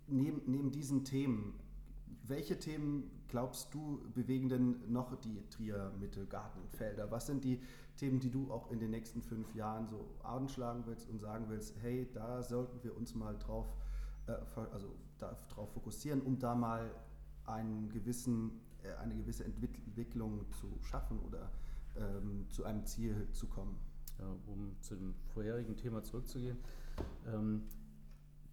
neben, 0.07 0.41
neben 0.45 0.71
diesen 0.71 1.05
Themen, 1.05 1.53
welche 2.23 2.59
Themen 2.59 3.11
glaubst 3.27 3.73
du 3.73 4.01
bewegen 4.13 4.49
denn 4.49 4.91
noch 4.91 5.15
die 5.15 5.41
Trier 5.49 5.91
Mitte 5.99 6.25
Gartenfelder? 6.25 7.11
Was 7.11 7.27
sind 7.27 7.43
die 7.43 7.61
Themen, 7.95 8.19
die 8.19 8.29
du 8.29 8.51
auch 8.51 8.71
in 8.71 8.79
den 8.79 8.91
nächsten 8.91 9.21
fünf 9.21 9.53
Jahren 9.55 9.87
so 9.87 10.05
anschlagen 10.23 10.83
willst 10.85 11.09
und 11.09 11.19
sagen 11.19 11.45
willst, 11.49 11.75
hey, 11.81 12.07
da 12.13 12.41
sollten 12.43 12.83
wir 12.83 12.95
uns 12.95 13.15
mal 13.15 13.37
drauf, 13.37 13.67
äh, 14.27 14.33
also 14.71 14.95
darauf 15.17 15.71
fokussieren, 15.73 16.21
um 16.21 16.39
da 16.39 16.55
mal 16.55 16.91
einen 17.45 17.89
gewissen, 17.89 18.61
äh, 18.83 18.93
eine 19.01 19.15
gewisse 19.15 19.45
Entwicklung 19.45 20.51
zu 20.51 20.67
schaffen 20.81 21.19
oder 21.19 21.51
ähm, 21.95 22.45
zu 22.49 22.65
einem 22.65 22.85
Ziel 22.85 23.27
zu 23.31 23.47
kommen? 23.47 23.77
Ja, 24.19 24.27
um 24.47 24.77
zu 24.81 24.95
dem 24.95 25.13
vorherigen 25.33 25.75
Thema 25.75 26.01
zurückzugehen. 26.01 26.57
Ähm, 27.27 27.63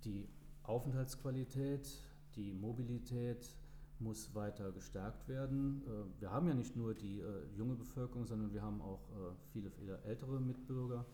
die 0.04 0.28
Aufenthaltsqualität, 0.64 1.88
die 2.34 2.52
Mobilität 2.52 3.54
muss 4.02 4.34
weiter 4.34 4.72
gestärkt 4.72 5.28
werden. 5.28 5.82
Äh, 5.86 6.20
wir 6.20 6.30
haben 6.30 6.48
ja 6.48 6.54
nicht 6.54 6.76
nur 6.76 6.94
die 6.94 7.20
äh, 7.20 7.46
junge 7.56 7.74
Bevölkerung, 7.74 8.26
sondern 8.26 8.52
wir 8.52 8.62
haben 8.62 8.80
auch 8.82 9.08
äh, 9.10 9.34
viele, 9.52 9.70
viele 9.70 9.98
ältere 10.02 10.40
Mitbürger. 10.40 11.06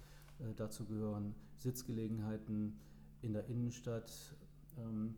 Dazu 0.56 0.84
gehören 0.84 1.34
Sitzgelegenheiten 1.56 2.78
in 3.22 3.32
der 3.32 3.46
Innenstadt, 3.46 4.36
ähm, 4.76 5.16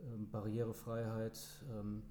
ähm, 0.00 0.30
Barrierefreiheit, 0.30 1.38
ähm, 1.70 2.02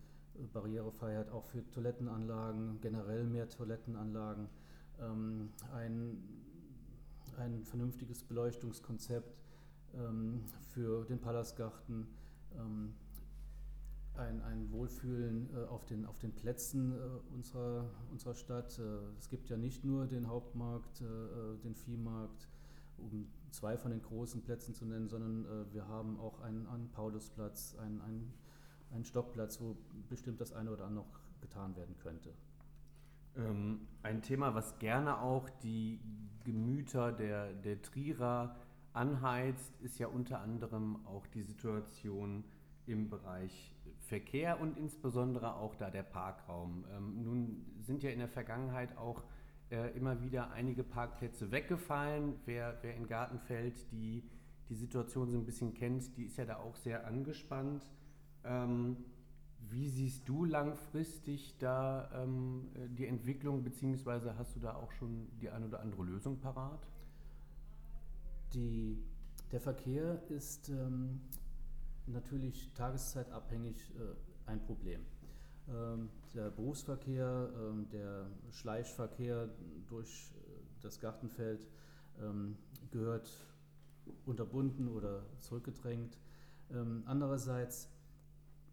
Barrierefreiheit 0.53 1.31
auch 1.31 1.43
für 1.45 1.67
Toilettenanlagen, 1.71 2.79
generell 2.79 3.25
mehr 3.25 3.49
Toilettenanlagen, 3.49 4.47
ein, 5.73 6.23
ein 7.37 7.63
vernünftiges 7.63 8.23
Beleuchtungskonzept 8.23 9.35
für 10.73 11.05
den 11.05 11.19
Palastgarten 11.19 12.07
ein, 14.15 14.41
ein 14.41 14.71
Wohlfühlen 14.71 15.49
äh, 15.55 15.65
auf, 15.67 15.85
den, 15.85 16.05
auf 16.05 16.17
den 16.19 16.33
Plätzen 16.33 16.93
äh, 16.93 17.33
unserer, 17.33 17.89
unserer 18.11 18.35
Stadt. 18.35 18.77
Äh, 18.79 18.83
es 19.17 19.29
gibt 19.29 19.49
ja 19.49 19.57
nicht 19.57 19.83
nur 19.83 20.07
den 20.07 20.27
Hauptmarkt, 20.27 21.01
äh, 21.01 21.05
äh, 21.05 21.57
den 21.63 21.75
Viehmarkt, 21.75 22.47
um 22.97 23.27
zwei 23.51 23.77
von 23.77 23.91
den 23.91 24.01
großen 24.01 24.41
Plätzen 24.41 24.73
zu 24.73 24.85
nennen, 24.85 25.09
sondern 25.09 25.73
wir 25.73 25.87
haben 25.87 26.19
auch 26.19 26.39
einen, 26.39 26.67
einen 26.67 26.89
Paulusplatz, 26.91 27.75
einen, 27.79 27.99
einen, 28.01 28.33
einen 28.91 29.03
Stockplatz, 29.03 29.59
wo 29.59 29.75
bestimmt 30.07 30.39
das 30.39 30.53
eine 30.53 30.71
oder 30.71 30.85
andere 30.85 31.05
noch 31.05 31.19
getan 31.41 31.75
werden 31.75 31.97
könnte. 31.97 32.31
Ähm, 33.35 33.87
ein 34.03 34.21
Thema, 34.21 34.53
was 34.53 34.77
gerne 34.79 35.19
auch 35.19 35.49
die 35.63 35.99
Gemüter 36.43 37.11
der, 37.11 37.53
der 37.53 37.81
Trierer 37.81 38.55
anheizt, 38.93 39.73
ist 39.81 39.99
ja 39.99 40.07
unter 40.07 40.39
anderem 40.39 41.05
auch 41.05 41.27
die 41.27 41.43
Situation 41.43 42.43
im 42.85 43.09
Bereich 43.09 43.73
Verkehr 44.11 44.59
und 44.59 44.77
insbesondere 44.77 45.55
auch 45.55 45.73
da 45.75 45.89
der 45.89 46.03
Parkraum. 46.03 46.83
Ähm, 46.91 47.23
nun 47.23 47.65
sind 47.79 48.03
ja 48.03 48.09
in 48.09 48.19
der 48.19 48.27
Vergangenheit 48.27 48.97
auch 48.97 49.23
äh, 49.69 49.95
immer 49.95 50.21
wieder 50.21 50.51
einige 50.51 50.83
Parkplätze 50.83 51.49
weggefallen. 51.49 52.35
Wer, 52.45 52.77
wer 52.81 52.93
in 52.93 53.07
Gartenfeld 53.07 53.89
die, 53.93 54.21
die 54.67 54.75
Situation 54.75 55.29
so 55.29 55.37
ein 55.37 55.45
bisschen 55.45 55.73
kennt, 55.73 56.17
die 56.17 56.25
ist 56.25 56.35
ja 56.35 56.43
da 56.43 56.57
auch 56.57 56.75
sehr 56.75 57.07
angespannt. 57.07 57.89
Ähm, 58.43 58.97
wie 59.69 59.87
siehst 59.87 60.27
du 60.27 60.43
langfristig 60.43 61.55
da 61.59 62.09
ähm, 62.13 62.67
die 62.97 63.05
Entwicklung, 63.05 63.63
beziehungsweise 63.63 64.37
hast 64.37 64.57
du 64.57 64.59
da 64.59 64.75
auch 64.75 64.91
schon 64.91 65.29
die 65.39 65.49
eine 65.49 65.67
oder 65.67 65.79
andere 65.79 66.03
Lösung 66.03 66.37
parat? 66.41 66.85
Die, 68.55 68.97
der 69.53 69.61
Verkehr 69.61 70.21
ist 70.29 70.67
ähm, 70.67 71.21
natürlich 72.11 72.71
tageszeitabhängig 72.73 73.77
äh, 73.95 74.49
ein 74.49 74.61
Problem. 74.61 75.05
Ähm, 75.69 76.09
der 76.33 76.49
Berufsverkehr, 76.49 77.49
ähm, 77.55 77.87
der 77.89 78.27
Schleichverkehr 78.49 79.49
durch 79.87 80.33
äh, 80.35 80.81
das 80.81 80.99
Gartenfeld 80.99 81.67
ähm, 82.19 82.57
gehört 82.91 83.29
unterbunden 84.25 84.87
oder 84.87 85.23
zurückgedrängt. 85.39 86.17
Andererseits 87.05 87.89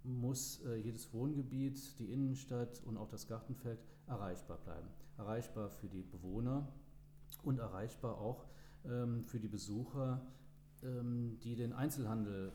muss 0.04 0.64
äh, 0.64 0.76
jedes 0.76 1.12
Wohngebiet, 1.12 1.98
die 1.98 2.12
Innenstadt 2.12 2.80
und 2.84 2.96
auch 2.96 3.08
das 3.08 3.26
Gartenfeld 3.26 3.80
erreichbar 4.06 4.58
bleiben. 4.58 4.88
Erreichbar 5.16 5.68
für 5.68 5.88
die 5.88 6.02
Bewohner 6.02 6.68
und 7.42 7.58
erreichbar 7.58 8.18
auch 8.18 8.46
für 9.26 9.40
die 9.40 9.48
Besucher, 9.48 10.24
die 10.80 11.56
den 11.56 11.72
Einzelhandel 11.72 12.52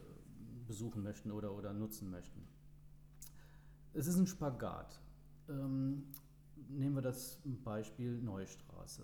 besuchen 0.65 1.03
möchten 1.03 1.31
oder, 1.31 1.53
oder 1.53 1.73
nutzen 1.73 2.09
möchten. 2.09 2.41
Es 3.93 4.07
ist 4.07 4.17
ein 4.17 4.27
Spagat. 4.27 5.01
Ähm, 5.49 6.03
nehmen 6.69 6.95
wir 6.95 7.01
das 7.01 7.41
Beispiel 7.63 8.19
Neustraße. 8.21 9.03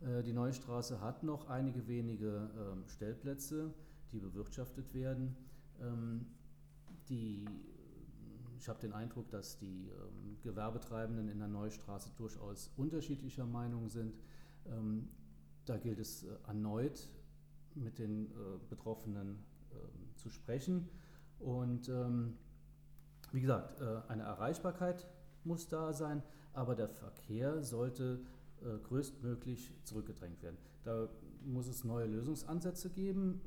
Äh, 0.00 0.22
die 0.22 0.32
Neustraße 0.32 1.00
hat 1.00 1.22
noch 1.22 1.48
einige 1.48 1.86
wenige 1.86 2.50
ähm, 2.56 2.88
Stellplätze, 2.88 3.74
die 4.12 4.18
bewirtschaftet 4.18 4.94
werden. 4.94 5.36
Ähm, 5.80 6.26
die, 7.08 7.44
ich 8.58 8.68
habe 8.68 8.80
den 8.80 8.92
Eindruck, 8.92 9.28
dass 9.30 9.58
die 9.58 9.88
ähm, 9.88 10.38
Gewerbetreibenden 10.42 11.28
in 11.28 11.38
der 11.38 11.48
Neustraße 11.48 12.10
durchaus 12.16 12.70
unterschiedlicher 12.76 13.46
Meinung 13.46 13.88
sind. 13.88 14.14
Ähm, 14.66 15.08
da 15.64 15.76
gilt 15.76 15.98
es 15.98 16.24
äh, 16.24 16.28
erneut 16.46 17.08
mit 17.74 17.98
den 17.98 18.26
äh, 18.26 18.58
Betroffenen 18.68 19.38
ähm, 19.72 20.01
zu 20.22 20.30
sprechen. 20.30 20.88
Und 21.38 21.88
ähm, 21.88 22.38
wie 23.32 23.40
gesagt, 23.40 23.80
äh, 23.80 24.00
eine 24.08 24.22
Erreichbarkeit 24.22 25.08
muss 25.44 25.68
da 25.68 25.92
sein, 25.92 26.22
aber 26.52 26.74
der 26.74 26.88
Verkehr 26.88 27.62
sollte 27.62 28.20
äh, 28.60 28.78
größtmöglich 28.84 29.72
zurückgedrängt 29.84 30.42
werden. 30.42 30.58
Da 30.84 31.08
muss 31.44 31.66
es 31.66 31.84
neue 31.84 32.06
Lösungsansätze 32.06 32.90
geben. 32.90 33.40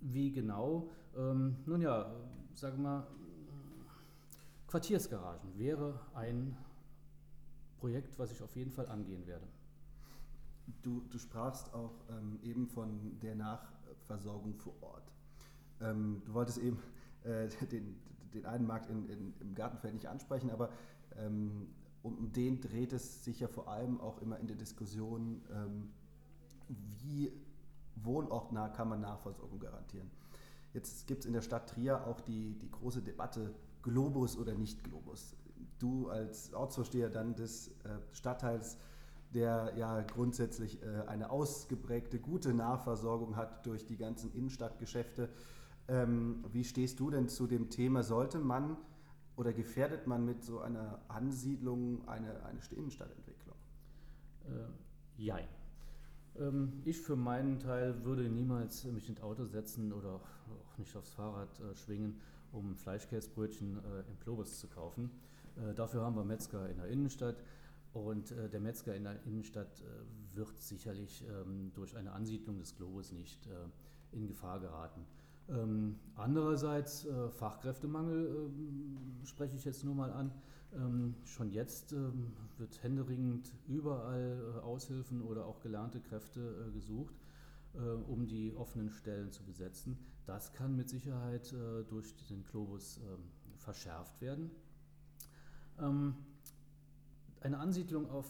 Wie 0.00 0.30
genau? 0.30 0.90
Ähm, 1.16 1.56
nun 1.66 1.80
ja, 1.80 2.14
sagen 2.54 2.76
wir 2.78 2.82
mal, 2.82 3.06
Quartiersgaragen 4.68 5.58
wäre 5.58 5.98
ein 6.14 6.56
Projekt, 7.78 8.18
was 8.18 8.30
ich 8.30 8.42
auf 8.42 8.54
jeden 8.54 8.70
Fall 8.70 8.86
angehen 8.88 9.26
werde. 9.26 9.46
Du, 10.82 11.00
du 11.08 11.18
sprachst 11.18 11.72
auch 11.72 12.04
ähm, 12.10 12.38
eben 12.42 12.68
von 12.68 13.18
der 13.20 13.34
Nachversorgung 13.34 14.54
vor 14.54 14.74
Ort. 14.82 15.10
Ähm, 15.80 16.22
du 16.24 16.34
wolltest 16.34 16.58
eben 16.58 16.78
äh, 17.24 17.48
den, 17.66 17.96
den 18.34 18.46
einen 18.46 18.66
Markt 18.66 18.90
in, 18.90 19.08
in, 19.08 19.34
im 19.40 19.54
Gartenfeld 19.54 19.94
nicht 19.94 20.08
ansprechen, 20.08 20.50
aber 20.50 20.70
ähm, 21.16 21.68
um 22.02 22.32
den 22.32 22.60
dreht 22.60 22.92
es 22.92 23.24
sich 23.24 23.40
ja 23.40 23.48
vor 23.48 23.68
allem 23.68 24.00
auch 24.00 24.20
immer 24.22 24.38
in 24.38 24.46
der 24.46 24.56
Diskussion, 24.56 25.42
ähm, 25.52 25.90
wie 26.68 27.32
wohnortnah 27.96 28.68
kann 28.68 28.88
man 28.88 29.00
Nachversorgung 29.00 29.58
garantieren. 29.58 30.10
Jetzt 30.72 31.06
gibt 31.06 31.20
es 31.20 31.26
in 31.26 31.32
der 31.32 31.42
Stadt 31.42 31.70
Trier 31.70 32.06
auch 32.06 32.20
die, 32.20 32.56
die 32.58 32.70
große 32.70 33.02
Debatte 33.02 33.54
Globus 33.82 34.36
oder 34.36 34.54
nicht 34.54 34.84
Globus. 34.84 35.34
Du 35.78 36.08
als 36.08 36.52
Ortsvorsteher 36.52 37.10
dann 37.10 37.34
des 37.34 37.68
äh, 37.68 37.98
Stadtteils 38.12 38.78
der 39.34 39.74
ja 39.76 40.00
grundsätzlich 40.02 40.82
äh, 40.82 41.06
eine 41.06 41.30
ausgeprägte 41.30 42.18
gute 42.18 42.54
Nahversorgung 42.54 43.36
hat 43.36 43.66
durch 43.66 43.86
die 43.86 43.96
ganzen 43.96 44.32
Innenstadtgeschäfte. 44.32 45.28
Ähm, 45.88 46.44
wie 46.52 46.64
stehst 46.64 47.00
du 47.00 47.10
denn 47.10 47.28
zu 47.28 47.46
dem 47.46 47.70
Thema? 47.70 48.02
Sollte 48.02 48.38
man 48.38 48.76
oder 49.36 49.52
gefährdet 49.52 50.06
man 50.06 50.24
mit 50.24 50.42
so 50.42 50.60
einer 50.60 51.00
Ansiedlung 51.08 52.06
eine, 52.06 52.44
eine 52.44 52.60
Innenstadtentwicklung? 52.70 53.56
Äh, 54.44 55.22
jein. 55.22 55.48
Ähm, 56.38 56.82
ich 56.84 57.00
für 57.00 57.16
meinen 57.16 57.58
Teil 57.58 58.04
würde 58.04 58.28
niemals 58.28 58.84
mich 58.84 59.08
ins 59.08 59.22
Auto 59.22 59.46
setzen 59.46 59.92
oder 59.92 60.14
auch 60.14 60.78
nicht 60.78 60.94
aufs 60.94 61.12
Fahrrad 61.12 61.60
äh, 61.60 61.74
schwingen, 61.74 62.20
um 62.52 62.76
Fleischkäsebrötchen 62.76 63.78
äh, 63.78 64.00
im 64.10 64.18
Globus 64.20 64.58
zu 64.58 64.68
kaufen. 64.68 65.10
Äh, 65.56 65.74
dafür 65.74 66.02
haben 66.02 66.16
wir 66.16 66.24
Metzger 66.24 66.68
in 66.68 66.76
der 66.76 66.86
Innenstadt. 66.86 67.42
Und 67.94 68.30
äh, 68.32 68.48
der 68.48 68.60
Metzger 68.60 68.94
in 68.94 69.04
der 69.04 69.22
Innenstadt 69.24 69.80
äh, 69.80 70.36
wird 70.36 70.60
sicherlich 70.60 71.24
ähm, 71.26 71.72
durch 71.74 71.96
eine 71.96 72.12
Ansiedlung 72.12 72.58
des 72.58 72.76
Globus 72.76 73.12
nicht 73.12 73.46
äh, 73.46 74.16
in 74.16 74.26
Gefahr 74.26 74.60
geraten. 74.60 75.06
Ähm, 75.48 75.96
andererseits 76.14 77.06
äh, 77.06 77.30
Fachkräftemangel 77.30 78.50
äh, 79.22 79.26
spreche 79.26 79.56
ich 79.56 79.64
jetzt 79.64 79.84
nur 79.84 79.94
mal 79.94 80.12
an. 80.12 80.32
Ähm, 80.74 81.14
schon 81.24 81.50
jetzt 81.50 81.92
ähm, 81.92 82.32
wird 82.58 82.82
händeringend 82.82 83.54
überall 83.66 84.56
äh, 84.56 84.60
Aushilfen 84.60 85.22
oder 85.22 85.46
auch 85.46 85.60
gelernte 85.60 86.00
Kräfte 86.00 86.66
äh, 86.68 86.72
gesucht, 86.72 87.14
äh, 87.74 87.78
um 87.78 88.26
die 88.26 88.54
offenen 88.54 88.90
Stellen 88.90 89.32
zu 89.32 89.42
besetzen. 89.44 89.98
Das 90.26 90.52
kann 90.52 90.76
mit 90.76 90.90
Sicherheit 90.90 91.52
äh, 91.54 91.84
durch 91.88 92.14
den 92.28 92.44
Globus 92.44 92.98
ähm, 92.98 93.22
verschärft 93.56 94.20
werden. 94.20 94.50
Ähm, 95.78 96.14
eine 97.40 97.58
Ansiedlung 97.58 98.10
auf 98.10 98.26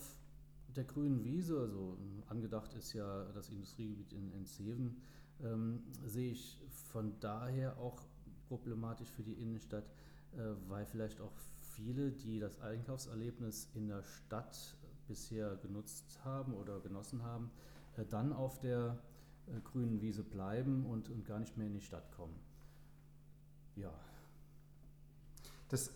der 0.76 0.84
grünen 0.84 1.24
Wiese, 1.24 1.58
also 1.58 1.98
angedacht 2.28 2.72
ist 2.74 2.92
ja 2.92 3.24
das 3.34 3.48
Industriegebiet 3.48 4.12
in, 4.12 4.30
in 4.32 4.44
Seven, 4.44 5.00
ähm, 5.42 5.80
sehe 6.04 6.32
ich 6.32 6.60
von 6.92 7.18
daher 7.20 7.78
auch 7.78 8.02
problematisch 8.48 9.10
für 9.10 9.22
die 9.22 9.34
Innenstadt, 9.34 9.84
äh, 10.36 10.40
weil 10.68 10.86
vielleicht 10.86 11.20
auch 11.20 11.32
viele, 11.60 12.10
die 12.10 12.38
das 12.38 12.60
Einkaufserlebnis 12.60 13.68
in 13.74 13.88
der 13.88 14.02
Stadt 14.02 14.76
bisher 15.06 15.56
genutzt 15.56 16.18
haben 16.24 16.54
oder 16.54 16.80
genossen 16.80 17.22
haben, 17.22 17.50
äh, 17.96 18.04
dann 18.04 18.32
auf 18.32 18.58
der 18.60 18.98
äh, 19.46 19.60
grünen 19.60 20.00
Wiese 20.00 20.22
bleiben 20.22 20.86
und, 20.86 21.08
und 21.08 21.24
gar 21.24 21.38
nicht 21.38 21.56
mehr 21.56 21.66
in 21.66 21.74
die 21.74 21.80
Stadt 21.80 22.10
kommen. 22.12 22.38
Ja. 23.76 23.92
Das, 25.68 25.90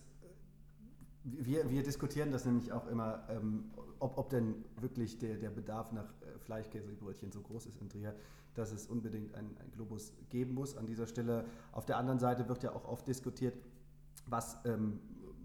wir, 1.24 1.70
wir 1.70 1.82
diskutieren 1.82 2.32
das 2.32 2.44
nämlich 2.44 2.72
auch 2.72 2.86
immer, 2.88 3.24
ähm, 3.28 3.70
ob, 3.98 4.18
ob 4.18 4.30
denn 4.30 4.64
wirklich 4.80 5.18
der, 5.18 5.36
der 5.36 5.50
Bedarf 5.50 5.92
nach 5.92 6.04
äh, 6.22 6.38
Fleischkäsebrötchen 6.40 7.30
so 7.30 7.40
groß 7.40 7.66
ist 7.66 7.80
in 7.80 7.88
Trier, 7.88 8.14
dass 8.54 8.72
es 8.72 8.86
unbedingt 8.86 9.34
einen, 9.34 9.56
Globus 9.72 10.12
geben 10.30 10.54
muss 10.54 10.76
an 10.76 10.86
dieser 10.86 11.06
Stelle. 11.06 11.44
Auf 11.70 11.86
der 11.86 11.96
anderen 11.96 12.18
Seite 12.18 12.48
wird 12.48 12.62
ja 12.62 12.72
auch 12.72 12.86
oft 12.86 13.06
diskutiert, 13.06 13.54
was 14.26 14.58
ähm, 14.64 15.00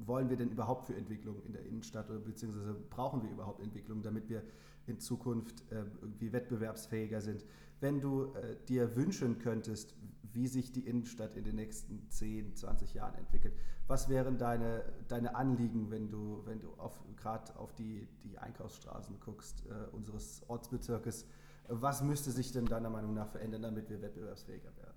wollen 0.06 0.30
wir 0.30 0.38
denn 0.38 0.50
überhaupt 0.50 0.88
für 0.88 0.96
Entwicklung 0.96 1.42
in 1.44 1.54
der 1.54 1.66
Innenstadt 1.66 2.10
oder 2.10 2.20
beziehungsweise 2.20 2.74
brauchen 2.74 3.24
wir 3.24 3.30
überhaupt 3.30 3.62
Entwicklung, 3.62 4.02
damit 4.02 4.30
wir 4.30 4.44
in 4.88 5.00
Zukunft 5.00 5.64
äh, 5.72 5.84
irgendwie 6.02 6.32
wettbewerbsfähiger 6.32 7.22
sind. 7.22 7.46
Wenn 7.80 8.02
du 8.02 8.34
äh, 8.34 8.56
dir 8.68 8.96
wünschen 8.96 9.40
könntest, 9.40 9.96
wie 10.34 10.48
sich 10.48 10.72
die 10.72 10.88
Innenstadt 10.88 11.36
in 11.36 11.44
den 11.44 11.56
nächsten 11.56 12.10
10, 12.10 12.56
20 12.56 12.94
Jahren 12.94 13.16
entwickelt, 13.16 13.54
was 13.88 14.10
wären 14.10 14.38
deine, 14.38 14.84
deine 15.08 15.36
Anliegen, 15.36 15.90
wenn 15.90 16.10
du, 16.10 16.42
wenn 16.46 16.60
du 16.60 16.76
gerade 17.16 17.56
auf 17.58 17.74
die, 17.76 18.08
die 18.24 18.38
Einkaufsstraßen 18.38 19.20
guckst, 19.20 19.64
äh, 19.68 19.96
unseres 19.96 20.42
Ortsbezirkes? 20.48 21.26
Was 21.70 22.02
müsste 22.02 22.32
sich 22.32 22.52
denn 22.52 22.66
deiner 22.66 22.90
Meinung 22.90 23.14
nach 23.14 23.28
verändern, 23.28 23.62
damit 23.62 23.90
wir 23.90 24.02
wettbewerbsfähiger 24.02 24.76
werden? 24.78 24.96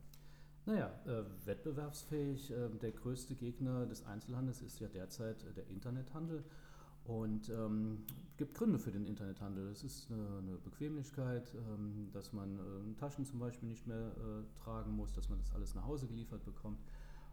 Naja, 0.66 0.90
äh, 1.06 1.46
wettbewerbsfähig, 1.46 2.50
äh, 2.50 2.68
der 2.68 2.92
größte 2.92 3.34
Gegner 3.34 3.87
des 3.87 4.04
Einzelhandels 4.04 4.60
ist 4.62 4.78
ja 4.78 4.88
derzeit 4.88 5.42
äh, 5.42 5.52
der 5.52 5.66
Internethandel. 5.68 6.44
Und 7.11 7.49
ähm, 7.49 8.05
gibt 8.37 8.55
Gründe 8.55 8.79
für 8.79 8.93
den 8.93 9.05
Internethandel. 9.05 9.67
Es 9.73 9.83
ist 9.83 10.12
eine, 10.12 10.38
eine 10.38 10.57
Bequemlichkeit, 10.59 11.52
ähm, 11.57 12.09
dass 12.12 12.33
man 12.33 12.57
äh, 12.57 12.95
Taschen 13.00 13.25
zum 13.25 13.40
Beispiel 13.40 13.69
nicht 13.69 13.85
mehr 13.85 14.12
äh, 14.17 14.62
tragen 14.62 14.95
muss, 14.95 15.12
dass 15.12 15.29
man 15.29 15.40
das 15.40 15.52
alles 15.52 15.75
nach 15.75 15.85
Hause 15.85 16.07
geliefert 16.07 16.45
bekommt. 16.45 16.79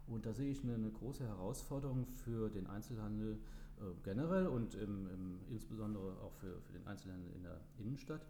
Und 0.08 0.26
da 0.26 0.34
sehe 0.34 0.50
ich 0.50 0.64
eine, 0.64 0.74
eine 0.74 0.90
große 0.90 1.24
Herausforderung 1.24 2.06
für 2.06 2.50
den 2.50 2.66
Einzelhandel 2.66 3.38
äh, 3.78 3.82
generell 4.02 4.48
und 4.48 4.74
im, 4.74 5.06
im, 5.10 5.38
insbesondere 5.48 6.20
auch 6.22 6.32
für, 6.32 6.60
für 6.62 6.72
den 6.72 6.84
Einzelhandel 6.88 7.32
in 7.36 7.44
der 7.44 7.60
Innenstadt. 7.78 8.26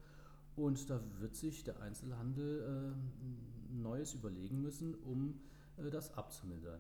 Und 0.55 0.91
da 0.91 1.01
wird 1.19 1.35
sich 1.35 1.65
der 1.65 1.81
Einzelhandel 1.81 2.95
äh, 2.95 3.75
Neues 3.75 4.13
überlegen 4.13 4.61
müssen, 4.61 4.95
um 4.97 5.41
äh, 5.79 5.89
das 5.89 6.13
abzumildern. 6.15 6.79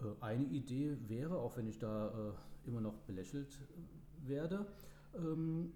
Äh, 0.00 0.04
eine 0.20 0.44
Idee 0.44 0.96
wäre, 1.08 1.36
auch 1.38 1.56
wenn 1.56 1.66
ich 1.66 1.80
da 1.80 2.10
äh, 2.10 2.68
immer 2.68 2.80
noch 2.80 3.00
belächelt 3.00 3.58
werde, 4.28 4.66
ähm, 5.16 5.72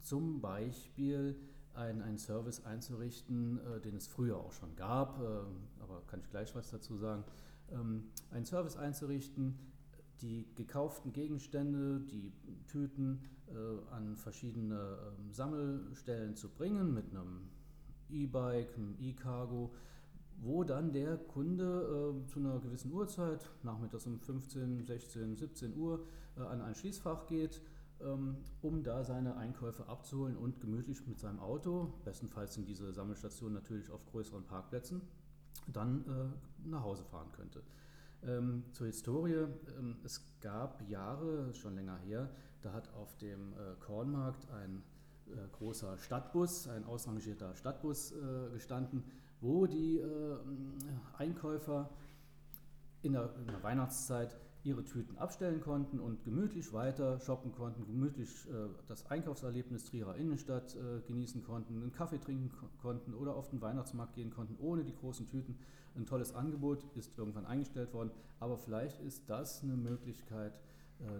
zum 0.00 0.40
Beispiel 0.40 1.36
einen 1.74 2.18
Service 2.18 2.64
einzurichten, 2.64 3.58
äh, 3.58 3.80
den 3.80 3.96
es 3.96 4.06
früher 4.06 4.36
auch 4.36 4.52
schon 4.52 4.76
gab, 4.76 5.20
äh, 5.20 5.82
aber 5.82 6.02
kann 6.06 6.20
ich 6.20 6.30
gleich 6.30 6.54
was 6.54 6.70
dazu 6.70 6.96
sagen, 6.96 7.24
ähm, 7.72 8.04
einen 8.30 8.44
Service 8.44 8.76
einzurichten, 8.76 9.58
die 10.20 10.46
gekauften 10.54 11.12
Gegenstände, 11.12 12.00
die 12.00 12.32
Tüten 12.68 13.22
äh, 13.48 13.92
an 13.92 14.16
verschiedene 14.16 14.98
ähm, 15.18 15.32
Sammelstellen 15.32 16.36
zu 16.36 16.48
bringen 16.48 16.94
mit 16.94 17.10
einem 17.10 17.50
E-Bike, 18.08 18.76
einem 18.76 18.94
E-Cargo, 19.00 19.74
wo 20.38 20.64
dann 20.64 20.92
der 20.92 21.16
Kunde 21.16 22.22
äh, 22.24 22.26
zu 22.26 22.38
einer 22.38 22.58
gewissen 22.60 22.92
Uhrzeit, 22.92 23.48
nachmittags 23.62 24.06
um 24.06 24.20
15, 24.20 24.84
16, 24.84 25.36
17 25.36 25.76
Uhr, 25.76 26.06
äh, 26.36 26.40
an 26.40 26.60
ein 26.60 26.74
Schließfach 26.74 27.26
geht, 27.26 27.62
ähm, 28.00 28.36
um 28.60 28.82
da 28.82 29.04
seine 29.04 29.36
Einkäufe 29.36 29.88
abzuholen 29.88 30.36
und 30.36 30.60
gemütlich 30.60 31.06
mit 31.06 31.18
seinem 31.18 31.40
Auto, 31.40 31.94
bestenfalls 32.04 32.54
sind 32.54 32.68
diese 32.68 32.92
Sammelstationen 32.92 33.54
natürlich 33.54 33.90
auf 33.90 34.04
größeren 34.06 34.44
Parkplätzen, 34.44 35.00
dann 35.66 36.04
äh, 36.06 36.68
nach 36.68 36.82
Hause 36.82 37.04
fahren 37.04 37.30
könnte. 37.32 37.62
Ähm, 38.26 38.64
zur 38.72 38.86
Historie, 38.86 39.46
ähm, 39.78 39.96
es 40.04 40.22
gab 40.40 40.88
Jahre, 40.88 41.52
schon 41.54 41.74
länger 41.74 41.98
her, 41.98 42.30
da 42.62 42.72
hat 42.72 42.92
auf 42.94 43.16
dem 43.18 43.52
äh, 43.52 43.74
Kornmarkt 43.80 44.50
ein 44.50 44.82
äh, 45.26 45.48
großer 45.52 45.98
Stadtbus, 45.98 46.68
ein 46.68 46.84
ausrangierter 46.84 47.54
Stadtbus 47.54 48.12
äh, 48.12 48.50
gestanden, 48.52 49.04
wo 49.44 49.66
die 49.66 49.98
äh, 49.98 50.36
Einkäufer 51.18 51.90
in 53.02 53.12
der, 53.12 53.34
in 53.36 53.46
der, 53.46 53.62
Weihnachtszeit 53.62 54.34
ihre 54.62 54.82
Tüten 54.82 55.18
abstellen 55.18 55.60
konnten 55.60 56.00
und 56.00 56.24
gemütlich 56.24 56.72
weiter 56.72 57.20
shoppen 57.20 57.52
konnten, 57.52 57.84
gemütlich 57.84 58.48
äh, 58.48 58.68
das 58.88 59.06
Einkaufserlebnis 59.10 59.84
Trierer 59.84 60.16
Innenstadt 60.16 60.74
äh, 60.74 61.02
genießen 61.06 61.44
konnten, 61.44 61.82
einen 61.82 61.92
Kaffee 61.92 62.18
trinken 62.18 62.50
konnten 62.80 63.12
oder 63.12 63.36
auf 63.36 63.50
den 63.50 63.60
Weihnachtsmarkt 63.60 64.14
gehen 64.14 64.30
konnten, 64.30 64.56
ohne 64.58 64.82
die 64.82 64.94
großen 64.94 65.28
Tüten. 65.28 65.58
Ein 65.94 66.06
tolles 66.06 66.34
Angebot 66.34 66.86
ist 66.94 67.16
irgendwann 67.18 67.44
eingestellt 67.44 67.92
worden, 67.92 68.10
aber 68.40 68.56
vielleicht 68.56 69.00
ist 69.00 69.28
das 69.28 69.62
eine 69.62 69.76
Möglichkeit 69.76 70.58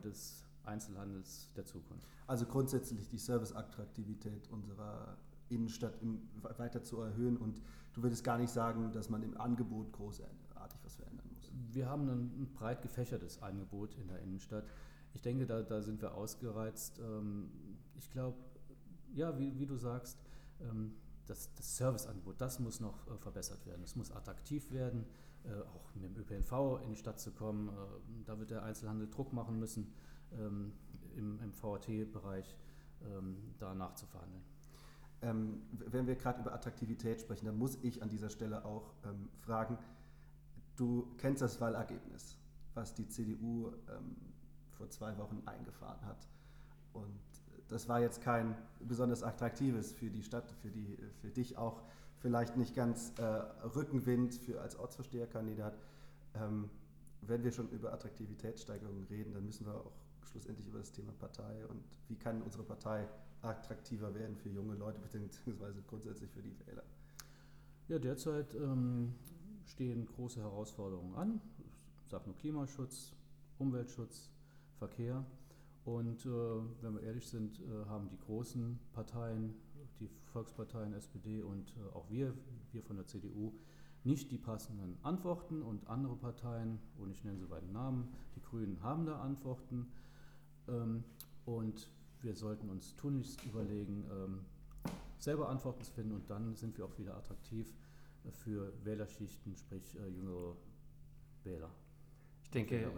des 0.02 0.44
Einzelhandels 0.64 1.52
der 1.56 1.64
Zukunft. 1.64 2.08
Also 2.26 2.46
grundsätzlich 2.46 3.08
die 3.08 3.18
Serviceattraktivität 3.18 4.48
unserer 4.50 5.16
Innenstadt 5.54 6.00
im, 6.02 6.22
weiter 6.58 6.82
zu 6.82 7.00
erhöhen 7.00 7.36
und 7.36 7.60
du 7.92 8.02
würdest 8.02 8.24
gar 8.24 8.38
nicht 8.38 8.50
sagen, 8.50 8.92
dass 8.92 9.08
man 9.08 9.22
im 9.22 9.36
Angebot 9.36 9.92
großartig 9.92 10.44
was 10.82 10.96
verändern 10.96 11.26
muss. 11.34 11.50
Wir 11.72 11.88
haben 11.88 12.08
ein 12.08 12.52
breit 12.54 12.82
gefächertes 12.82 13.42
Angebot 13.42 13.94
in 13.94 14.08
der 14.08 14.20
Innenstadt. 14.20 14.64
Ich 15.14 15.22
denke, 15.22 15.46
da, 15.46 15.62
da 15.62 15.80
sind 15.82 16.02
wir 16.02 16.14
ausgereizt. 16.14 16.98
Ähm, 16.98 17.50
ich 17.96 18.10
glaube, 18.10 18.36
ja, 19.14 19.38
wie, 19.38 19.58
wie, 19.58 19.66
du 19.66 19.76
sagst, 19.76 20.18
ähm, 20.60 20.94
das, 21.26 21.54
das 21.54 21.76
Serviceangebot, 21.76 22.40
das 22.40 22.58
muss 22.58 22.80
noch 22.80 23.06
äh, 23.06 23.16
verbessert 23.16 23.64
werden. 23.66 23.82
Es 23.84 23.96
muss 23.96 24.10
attraktiv 24.10 24.70
werden, 24.72 25.06
äh, 25.44 25.52
auch 25.52 25.94
mit 25.94 26.04
dem 26.04 26.16
ÖPNV 26.16 26.82
in 26.82 26.90
die 26.90 26.96
Stadt 26.96 27.20
zu 27.20 27.32
kommen. 27.32 27.68
Äh, 27.68 27.72
da 28.24 28.38
wird 28.38 28.50
der 28.50 28.62
Einzelhandel 28.64 29.08
Druck 29.08 29.32
machen 29.32 29.58
müssen 29.58 29.92
ähm, 30.32 30.72
im, 31.16 31.38
im 31.40 31.62
VAT-Bereich 31.62 32.56
ähm, 33.02 33.54
da 33.58 33.74
nachzuverhandeln. 33.74 34.42
Ähm, 35.22 35.62
wenn 35.70 36.06
wir 36.06 36.16
gerade 36.16 36.40
über 36.40 36.52
Attraktivität 36.52 37.20
sprechen, 37.20 37.46
dann 37.46 37.58
muss 37.58 37.78
ich 37.82 38.02
an 38.02 38.08
dieser 38.08 38.28
Stelle 38.28 38.64
auch 38.64 38.92
ähm, 39.04 39.28
fragen, 39.40 39.78
du 40.76 41.08
kennst 41.18 41.42
das 41.42 41.60
Wahlergebnis, 41.60 42.36
was 42.74 42.94
die 42.94 43.08
CDU 43.08 43.72
ähm, 43.88 44.16
vor 44.72 44.90
zwei 44.90 45.16
Wochen 45.18 45.42
eingefahren 45.46 46.04
hat. 46.04 46.28
Und 46.92 47.20
das 47.68 47.88
war 47.88 48.00
jetzt 48.00 48.20
kein 48.20 48.56
besonders 48.80 49.22
attraktives 49.22 49.92
für 49.92 50.10
die 50.10 50.22
Stadt, 50.22 50.50
für, 50.62 50.70
die, 50.70 50.98
für 51.20 51.30
dich 51.30 51.56
auch 51.56 51.82
vielleicht 52.18 52.56
nicht 52.56 52.74
ganz 52.74 53.12
äh, 53.18 53.22
Rückenwind 53.22 54.34
für 54.34 54.60
als 54.60 54.76
Ortsversteherkandidat. 54.76 55.78
Ähm, 56.34 56.70
wenn 57.22 57.42
wir 57.42 57.52
schon 57.52 57.68
über 57.70 57.92
Attraktivitätssteigerungen 57.92 59.04
reden, 59.04 59.32
dann 59.32 59.44
müssen 59.44 59.66
wir 59.66 59.74
auch 59.74 59.92
schlussendlich 60.24 60.66
über 60.68 60.78
das 60.78 60.92
Thema 60.92 61.12
Partei 61.12 61.66
und 61.66 61.82
wie 62.08 62.16
kann 62.16 62.42
unsere 62.42 62.64
Partei 62.64 63.08
attraktiver 63.44 64.14
werden 64.14 64.36
für 64.36 64.48
junge 64.48 64.74
Leute 64.74 65.00
beziehungsweise 65.00 65.82
grundsätzlich 65.82 66.30
für 66.30 66.42
die 66.42 66.56
Wähler. 66.66 66.84
Ja, 67.88 67.98
derzeit 67.98 68.54
ähm, 68.54 69.14
stehen 69.66 70.06
große 70.06 70.40
Herausforderungen 70.40 71.14
an. 71.14 71.40
Ich 72.04 72.10
sage 72.10 72.24
nur 72.26 72.36
Klimaschutz, 72.36 73.12
Umweltschutz, 73.58 74.30
Verkehr. 74.78 75.24
Und 75.84 76.24
äh, 76.24 76.28
wenn 76.80 76.94
wir 76.94 77.02
ehrlich 77.02 77.28
sind, 77.28 77.60
äh, 77.60 77.86
haben 77.86 78.08
die 78.08 78.18
großen 78.18 78.78
Parteien, 78.92 79.54
die 80.00 80.08
Volksparteien, 80.32 80.94
SPD 80.94 81.42
und 81.42 81.74
äh, 81.76 81.94
auch 81.94 82.08
wir, 82.08 82.32
wir 82.72 82.82
von 82.82 82.96
der 82.96 83.06
CDU, 83.06 83.52
nicht 84.02 84.30
die 84.30 84.38
passenden 84.38 84.98
Antworten 85.02 85.62
und 85.62 85.88
andere 85.88 86.16
Parteien, 86.16 86.78
und 86.98 87.10
ich 87.10 87.24
nenne 87.24 87.38
sie 87.38 87.46
beiden 87.46 87.72
Namen, 87.72 88.12
die 88.36 88.40
Grünen 88.40 88.82
haben 88.82 89.06
da 89.06 89.20
Antworten. 89.20 89.86
Ähm, 90.68 91.04
und 91.44 91.90
wir 92.24 92.34
sollten 92.34 92.68
uns 92.70 92.94
tunlichst 92.96 93.44
überlegen, 93.44 94.04
ähm, 94.10 94.40
selber 95.18 95.48
Antworten 95.48 95.82
zu 95.82 95.92
finden 95.92 96.12
und 96.12 96.28
dann 96.30 96.54
sind 96.54 96.76
wir 96.76 96.84
auch 96.86 96.98
wieder 96.98 97.16
attraktiv 97.16 97.72
für 98.30 98.72
Wählerschichten, 98.84 99.54
sprich 99.56 99.96
äh, 99.96 100.08
jüngere 100.08 100.56
Wähler. 101.44 101.70
Ich 102.42 102.50
denke, 102.50 102.80
ja. 102.80 102.90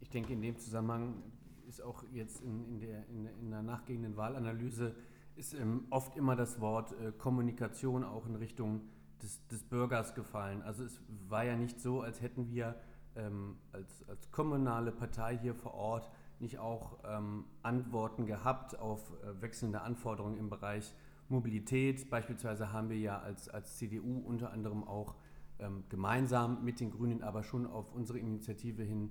ich 0.00 0.10
denke, 0.10 0.34
in 0.34 0.42
dem 0.42 0.58
Zusammenhang 0.58 1.22
ist 1.66 1.82
auch 1.82 2.04
jetzt 2.12 2.42
in, 2.42 2.64
in, 2.66 2.80
der, 2.80 3.06
in, 3.08 3.26
in 3.26 3.50
der 3.50 3.62
nachgehenden 3.62 4.16
Wahlanalyse 4.16 4.94
ist 5.36 5.54
ähm, 5.54 5.86
oft 5.90 6.16
immer 6.16 6.36
das 6.36 6.60
Wort 6.60 6.92
äh, 7.00 7.12
Kommunikation 7.12 8.04
auch 8.04 8.26
in 8.26 8.34
Richtung 8.34 8.82
des, 9.22 9.46
des 9.48 9.62
Bürgers 9.62 10.14
gefallen. 10.14 10.62
Also 10.62 10.84
es 10.84 11.00
war 11.28 11.44
ja 11.44 11.56
nicht 11.56 11.80
so, 11.80 12.02
als 12.02 12.20
hätten 12.20 12.48
wir 12.50 12.74
ähm, 13.16 13.56
als, 13.72 14.08
als 14.08 14.30
kommunale 14.30 14.92
Partei 14.92 15.38
hier 15.38 15.54
vor 15.54 15.74
Ort 15.74 16.10
nicht 16.40 16.58
auch 16.58 16.98
ähm, 17.04 17.44
Antworten 17.62 18.26
gehabt 18.26 18.78
auf 18.78 19.12
äh, 19.22 19.40
wechselnde 19.40 19.82
Anforderungen 19.82 20.38
im 20.38 20.50
Bereich 20.50 20.94
Mobilität. 21.28 22.10
Beispielsweise 22.10 22.72
haben 22.72 22.88
wir 22.88 22.98
ja 22.98 23.18
als, 23.18 23.48
als 23.48 23.76
CDU 23.76 24.18
unter 24.18 24.52
anderem 24.52 24.84
auch 24.84 25.14
ähm, 25.58 25.84
gemeinsam 25.88 26.64
mit 26.64 26.80
den 26.80 26.90
Grünen, 26.90 27.22
aber 27.22 27.42
schon 27.42 27.66
auf 27.66 27.92
unsere 27.92 28.18
Initiative 28.18 28.82
hin 28.82 29.10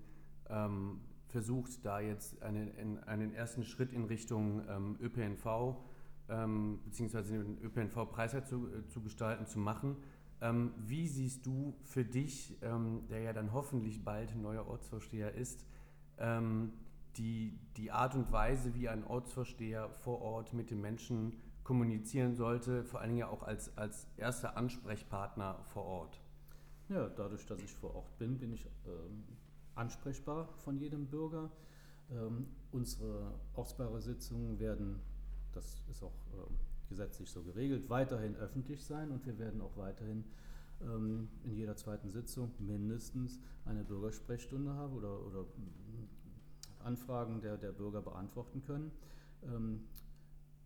ähm, 0.49 1.01
versucht, 1.27 1.85
da 1.85 1.99
jetzt 1.99 2.41
eine, 2.41 2.69
in, 2.71 2.99
einen 3.03 3.33
ersten 3.33 3.63
Schritt 3.63 3.91
in 3.91 4.05
Richtung 4.05 4.61
ähm, 4.69 4.97
ÖPNV 5.01 5.75
ähm, 6.29 6.79
beziehungsweise 6.83 7.43
den 7.43 7.57
ÖPNV 7.61 8.09
preiswert 8.11 8.47
zu, 8.47 8.67
äh, 8.67 8.85
zu 8.87 9.01
gestalten, 9.01 9.45
zu 9.45 9.59
machen. 9.59 9.97
Ähm, 10.39 10.73
wie 10.77 11.07
siehst 11.07 11.45
du 11.45 11.75
für 11.83 12.05
dich, 12.05 12.59
der 12.61 13.21
ja 13.21 13.33
dann 13.33 13.53
hoffentlich 13.53 14.03
bald 14.03 14.35
neuer 14.35 14.67
Ortsvorsteher 14.67 15.33
ist, 15.33 15.65
die, 17.17 17.59
die 17.77 17.91
Art 17.91 18.15
und 18.15 18.31
Weise, 18.31 18.73
wie 18.75 18.89
ein 18.89 19.03
Ortsvorsteher 19.05 19.89
vor 19.89 20.21
Ort 20.21 20.53
mit 20.53 20.69
den 20.71 20.81
Menschen 20.81 21.33
kommunizieren 21.63 22.35
sollte, 22.35 22.83
vor 22.83 23.01
allen 23.01 23.09
Dingen 23.09 23.27
auch 23.27 23.43
als, 23.43 23.77
als 23.77 24.07
erster 24.17 24.55
Ansprechpartner 24.55 25.59
vor 25.65 25.83
Ort? 25.83 26.21
Ja, 26.89 27.09
dadurch, 27.09 27.45
dass 27.45 27.61
ich 27.61 27.73
vor 27.73 27.95
Ort 27.95 28.17
bin, 28.17 28.37
bin 28.37 28.53
ich 28.53 28.65
ähm, 28.85 29.23
ansprechbar 29.75 30.47
von 30.57 30.77
jedem 30.77 31.07
Bürger. 31.07 31.51
Ähm, 32.09 32.47
unsere 32.71 33.33
Ortsbeiresitzungen 33.53 34.59
werden, 34.59 35.01
das 35.51 35.83
ist 35.89 36.03
auch 36.03 36.13
ähm, 36.33 36.55
gesetzlich 36.87 37.29
so 37.29 37.43
geregelt, 37.43 37.89
weiterhin 37.89 38.35
öffentlich 38.37 38.85
sein 38.85 39.11
und 39.11 39.25
wir 39.25 39.37
werden 39.37 39.59
auch 39.59 39.75
weiterhin 39.75 40.23
ähm, 40.81 41.27
in 41.43 41.53
jeder 41.53 41.75
zweiten 41.75 42.09
Sitzung 42.09 42.51
mindestens 42.59 43.41
eine 43.65 43.83
Bürgersprechstunde 43.83 44.73
haben 44.73 44.93
oder, 44.93 45.19
oder 45.25 45.45
Anfragen 46.87 47.41
der, 47.41 47.57
der 47.57 47.71
Bürger 47.71 48.01
beantworten 48.01 48.63
können. 48.63 48.91
Ähm, 49.43 49.81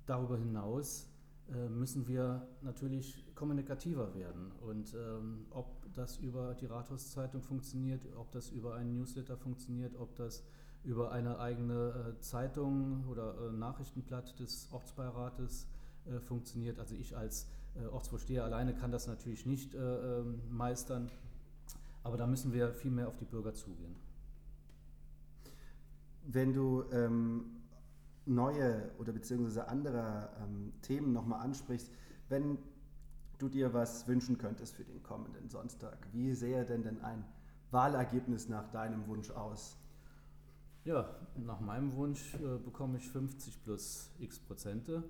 darüber 0.06 0.38
hinaus 0.38 1.10
äh, 1.50 1.68
müssen 1.68 2.08
wir 2.08 2.48
natürlich 2.62 3.26
kommunikativer 3.36 4.14
werden. 4.16 4.52
Und 4.62 4.94
ähm, 4.94 5.48
ob 5.50 5.92
das 5.94 6.18
über 6.18 6.54
die 6.54 6.68
Rathauszeitung 6.68 7.42
funktioniert, 7.42 8.02
ob 8.16 8.32
das 8.32 8.50
über 8.52 8.76
einen 8.76 8.94
Newsletter 8.94 9.36
funktioniert, 9.36 9.96
ob 9.98 10.16
das 10.16 10.44
über 10.84 11.12
eine 11.12 11.40
eigene 11.40 12.16
äh, 12.18 12.20
Zeitung 12.22 13.06
oder 13.08 13.36
äh, 13.50 13.52
Nachrichtenblatt 13.52 14.40
des 14.40 14.70
Ortsbeirates 14.72 15.68
äh, 16.06 16.20
funktioniert. 16.20 16.80
Also 16.80 16.96
ich 16.96 17.16
als 17.18 17.48
äh, 17.76 17.86
Ortsvorsteher 17.86 18.44
alleine 18.44 18.74
kann 18.74 18.92
das 18.92 19.08
natürlich 19.08 19.46
nicht 19.46 19.76
äh, 19.76 19.80
ähm, 20.20 20.42
meistern, 20.50 21.12
aber 22.04 22.18
da 22.18 22.26
müssen 22.26 22.54
wir 22.54 22.74
viel 22.74 22.92
mehr 22.92 23.08
auf 23.08 23.18
die 23.18 23.26
Bürger 23.26 23.54
zugehen. 23.54 23.96
Wenn 26.24 26.54
du 26.54 26.84
ähm, 26.92 27.46
neue 28.26 28.92
oder 29.00 29.12
beziehungsweise 29.12 29.68
andere 29.68 30.30
ähm, 30.42 30.74
Themen 30.82 31.14
nochmal 31.14 31.42
ansprichst, 31.42 31.90
wenn 32.30 32.58
du 33.40 33.50
dir 33.50 33.74
was 33.74 34.08
wünschen 34.08 34.38
könntest 34.38 34.76
für 34.76 34.84
den 34.84 35.02
kommenden 35.02 35.50
Sonntag, 35.50 35.98
wie 36.12 36.34
sähe 36.34 36.64
denn 36.66 36.84
denn 36.84 37.02
ein 37.02 37.26
Wahlergebnis 37.72 38.50
nach 38.50 38.70
deinem 38.70 39.08
Wunsch 39.08 39.32
aus? 39.32 39.78
Ja, 40.84 41.10
nach 41.36 41.60
meinem 41.60 41.96
Wunsch 41.96 42.36
äh, 42.36 42.58
bekomme 42.58 42.98
ich 42.98 43.08
50 43.10 43.64
plus 43.64 44.10
x 44.20 44.40
Prozente 44.40 45.04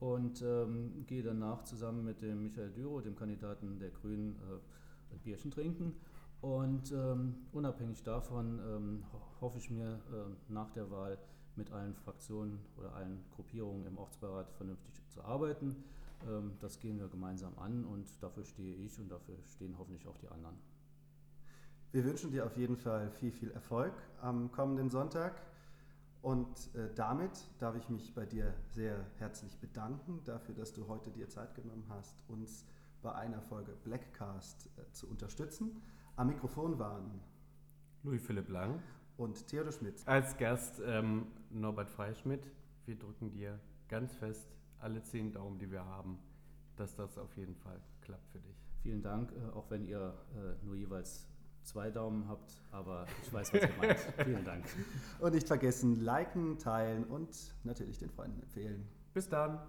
und 0.00 0.42
ähm, 0.42 1.04
gehe 1.06 1.22
danach 1.22 1.62
zusammen 1.62 2.04
mit 2.04 2.22
dem 2.22 2.42
Michael 2.42 2.70
Düro, 2.70 3.00
dem 3.00 3.14
Kandidaten 3.14 3.78
der 3.78 3.90
Grünen, 3.90 4.34
äh, 4.36 5.14
ein 5.14 5.20
Bierchen 5.20 5.52
trinken. 5.52 5.94
Und 6.40 6.90
ähm, 6.90 7.36
unabhängig 7.52 8.02
davon 8.02 8.58
ähm, 8.58 9.04
hoffe 9.42 9.58
ich 9.58 9.68
mir 9.70 10.00
äh, 10.12 10.52
nach 10.52 10.70
der 10.70 10.90
Wahl 10.90 11.18
mit 11.56 11.70
allen 11.72 11.94
Fraktionen 11.94 12.60
oder 12.78 12.94
allen 12.94 13.22
Gruppierungen 13.34 13.84
im 13.86 13.98
Ortsbeirat 13.98 14.50
vernünftig 14.52 14.94
zu 15.10 15.22
arbeiten. 15.22 15.84
Ähm, 16.26 16.52
das 16.60 16.78
gehen 16.78 16.98
wir 16.98 17.08
gemeinsam 17.08 17.52
an 17.58 17.84
und 17.84 18.06
dafür 18.22 18.44
stehe 18.44 18.74
ich 18.76 18.98
und 18.98 19.10
dafür 19.10 19.34
stehen 19.48 19.76
hoffentlich 19.78 20.06
auch 20.06 20.16
die 20.18 20.28
anderen. 20.28 20.56
Wir 21.90 22.04
wünschen 22.04 22.30
dir 22.30 22.46
auf 22.46 22.56
jeden 22.56 22.76
Fall 22.76 23.10
viel, 23.10 23.32
viel 23.32 23.50
Erfolg 23.50 23.92
am 24.22 24.50
kommenden 24.50 24.88
Sonntag. 24.88 25.42
Und 26.22 26.72
äh, 26.76 26.88
damit 26.94 27.32
darf 27.58 27.74
ich 27.74 27.88
mich 27.88 28.14
bei 28.14 28.24
dir 28.24 28.54
sehr 28.70 29.04
herzlich 29.18 29.58
bedanken 29.58 30.20
dafür, 30.24 30.54
dass 30.54 30.72
du 30.72 30.86
heute 30.86 31.10
dir 31.10 31.28
Zeit 31.28 31.54
genommen 31.56 31.84
hast, 31.88 32.14
uns 32.28 32.64
bei 33.02 33.12
einer 33.12 33.42
Folge 33.42 33.72
Blackcast 33.82 34.70
äh, 34.78 34.92
zu 34.92 35.08
unterstützen. 35.08 35.82
Am 36.14 36.28
Mikrofon 36.28 36.78
waren 36.78 37.20
Louis 38.04 38.22
Philipp 38.24 38.48
Lang 38.48 38.80
und 39.16 39.46
Theodor 39.46 39.72
Schmitz. 39.72 40.02
Als 40.06 40.36
Gast 40.36 40.80
ähm, 40.84 41.26
Norbert 41.50 41.90
Freischmidt. 41.90 42.50
Wir 42.86 42.96
drücken 42.96 43.30
dir 43.30 43.58
ganz 43.88 44.14
fest 44.14 44.48
alle 44.78 45.02
zehn 45.02 45.32
Daumen, 45.32 45.58
die 45.58 45.70
wir 45.70 45.84
haben, 45.84 46.18
dass 46.76 46.94
das 46.96 47.18
auf 47.18 47.36
jeden 47.36 47.54
Fall 47.54 47.80
klappt 48.00 48.28
für 48.30 48.40
dich. 48.40 48.56
Vielen 48.82 49.02
Dank, 49.02 49.32
äh, 49.32 49.56
auch 49.56 49.70
wenn 49.70 49.86
ihr 49.86 50.14
äh, 50.34 50.64
nur 50.64 50.74
jeweils 50.74 51.28
zwei 51.62 51.90
Daumen 51.90 52.26
habt, 52.28 52.60
aber 52.72 53.06
ich 53.22 53.32
weiß, 53.32 53.52
was 53.54 53.62
ihr 53.62 53.70
meint. 53.78 53.98
Vielen 54.24 54.44
Dank. 54.44 54.64
Und 55.20 55.34
nicht 55.34 55.46
vergessen, 55.46 56.00
liken, 56.00 56.58
teilen 56.58 57.04
und 57.04 57.54
natürlich 57.62 57.98
den 57.98 58.10
Freunden 58.10 58.40
empfehlen. 58.42 58.88
Bis 59.14 59.28
dann. 59.28 59.60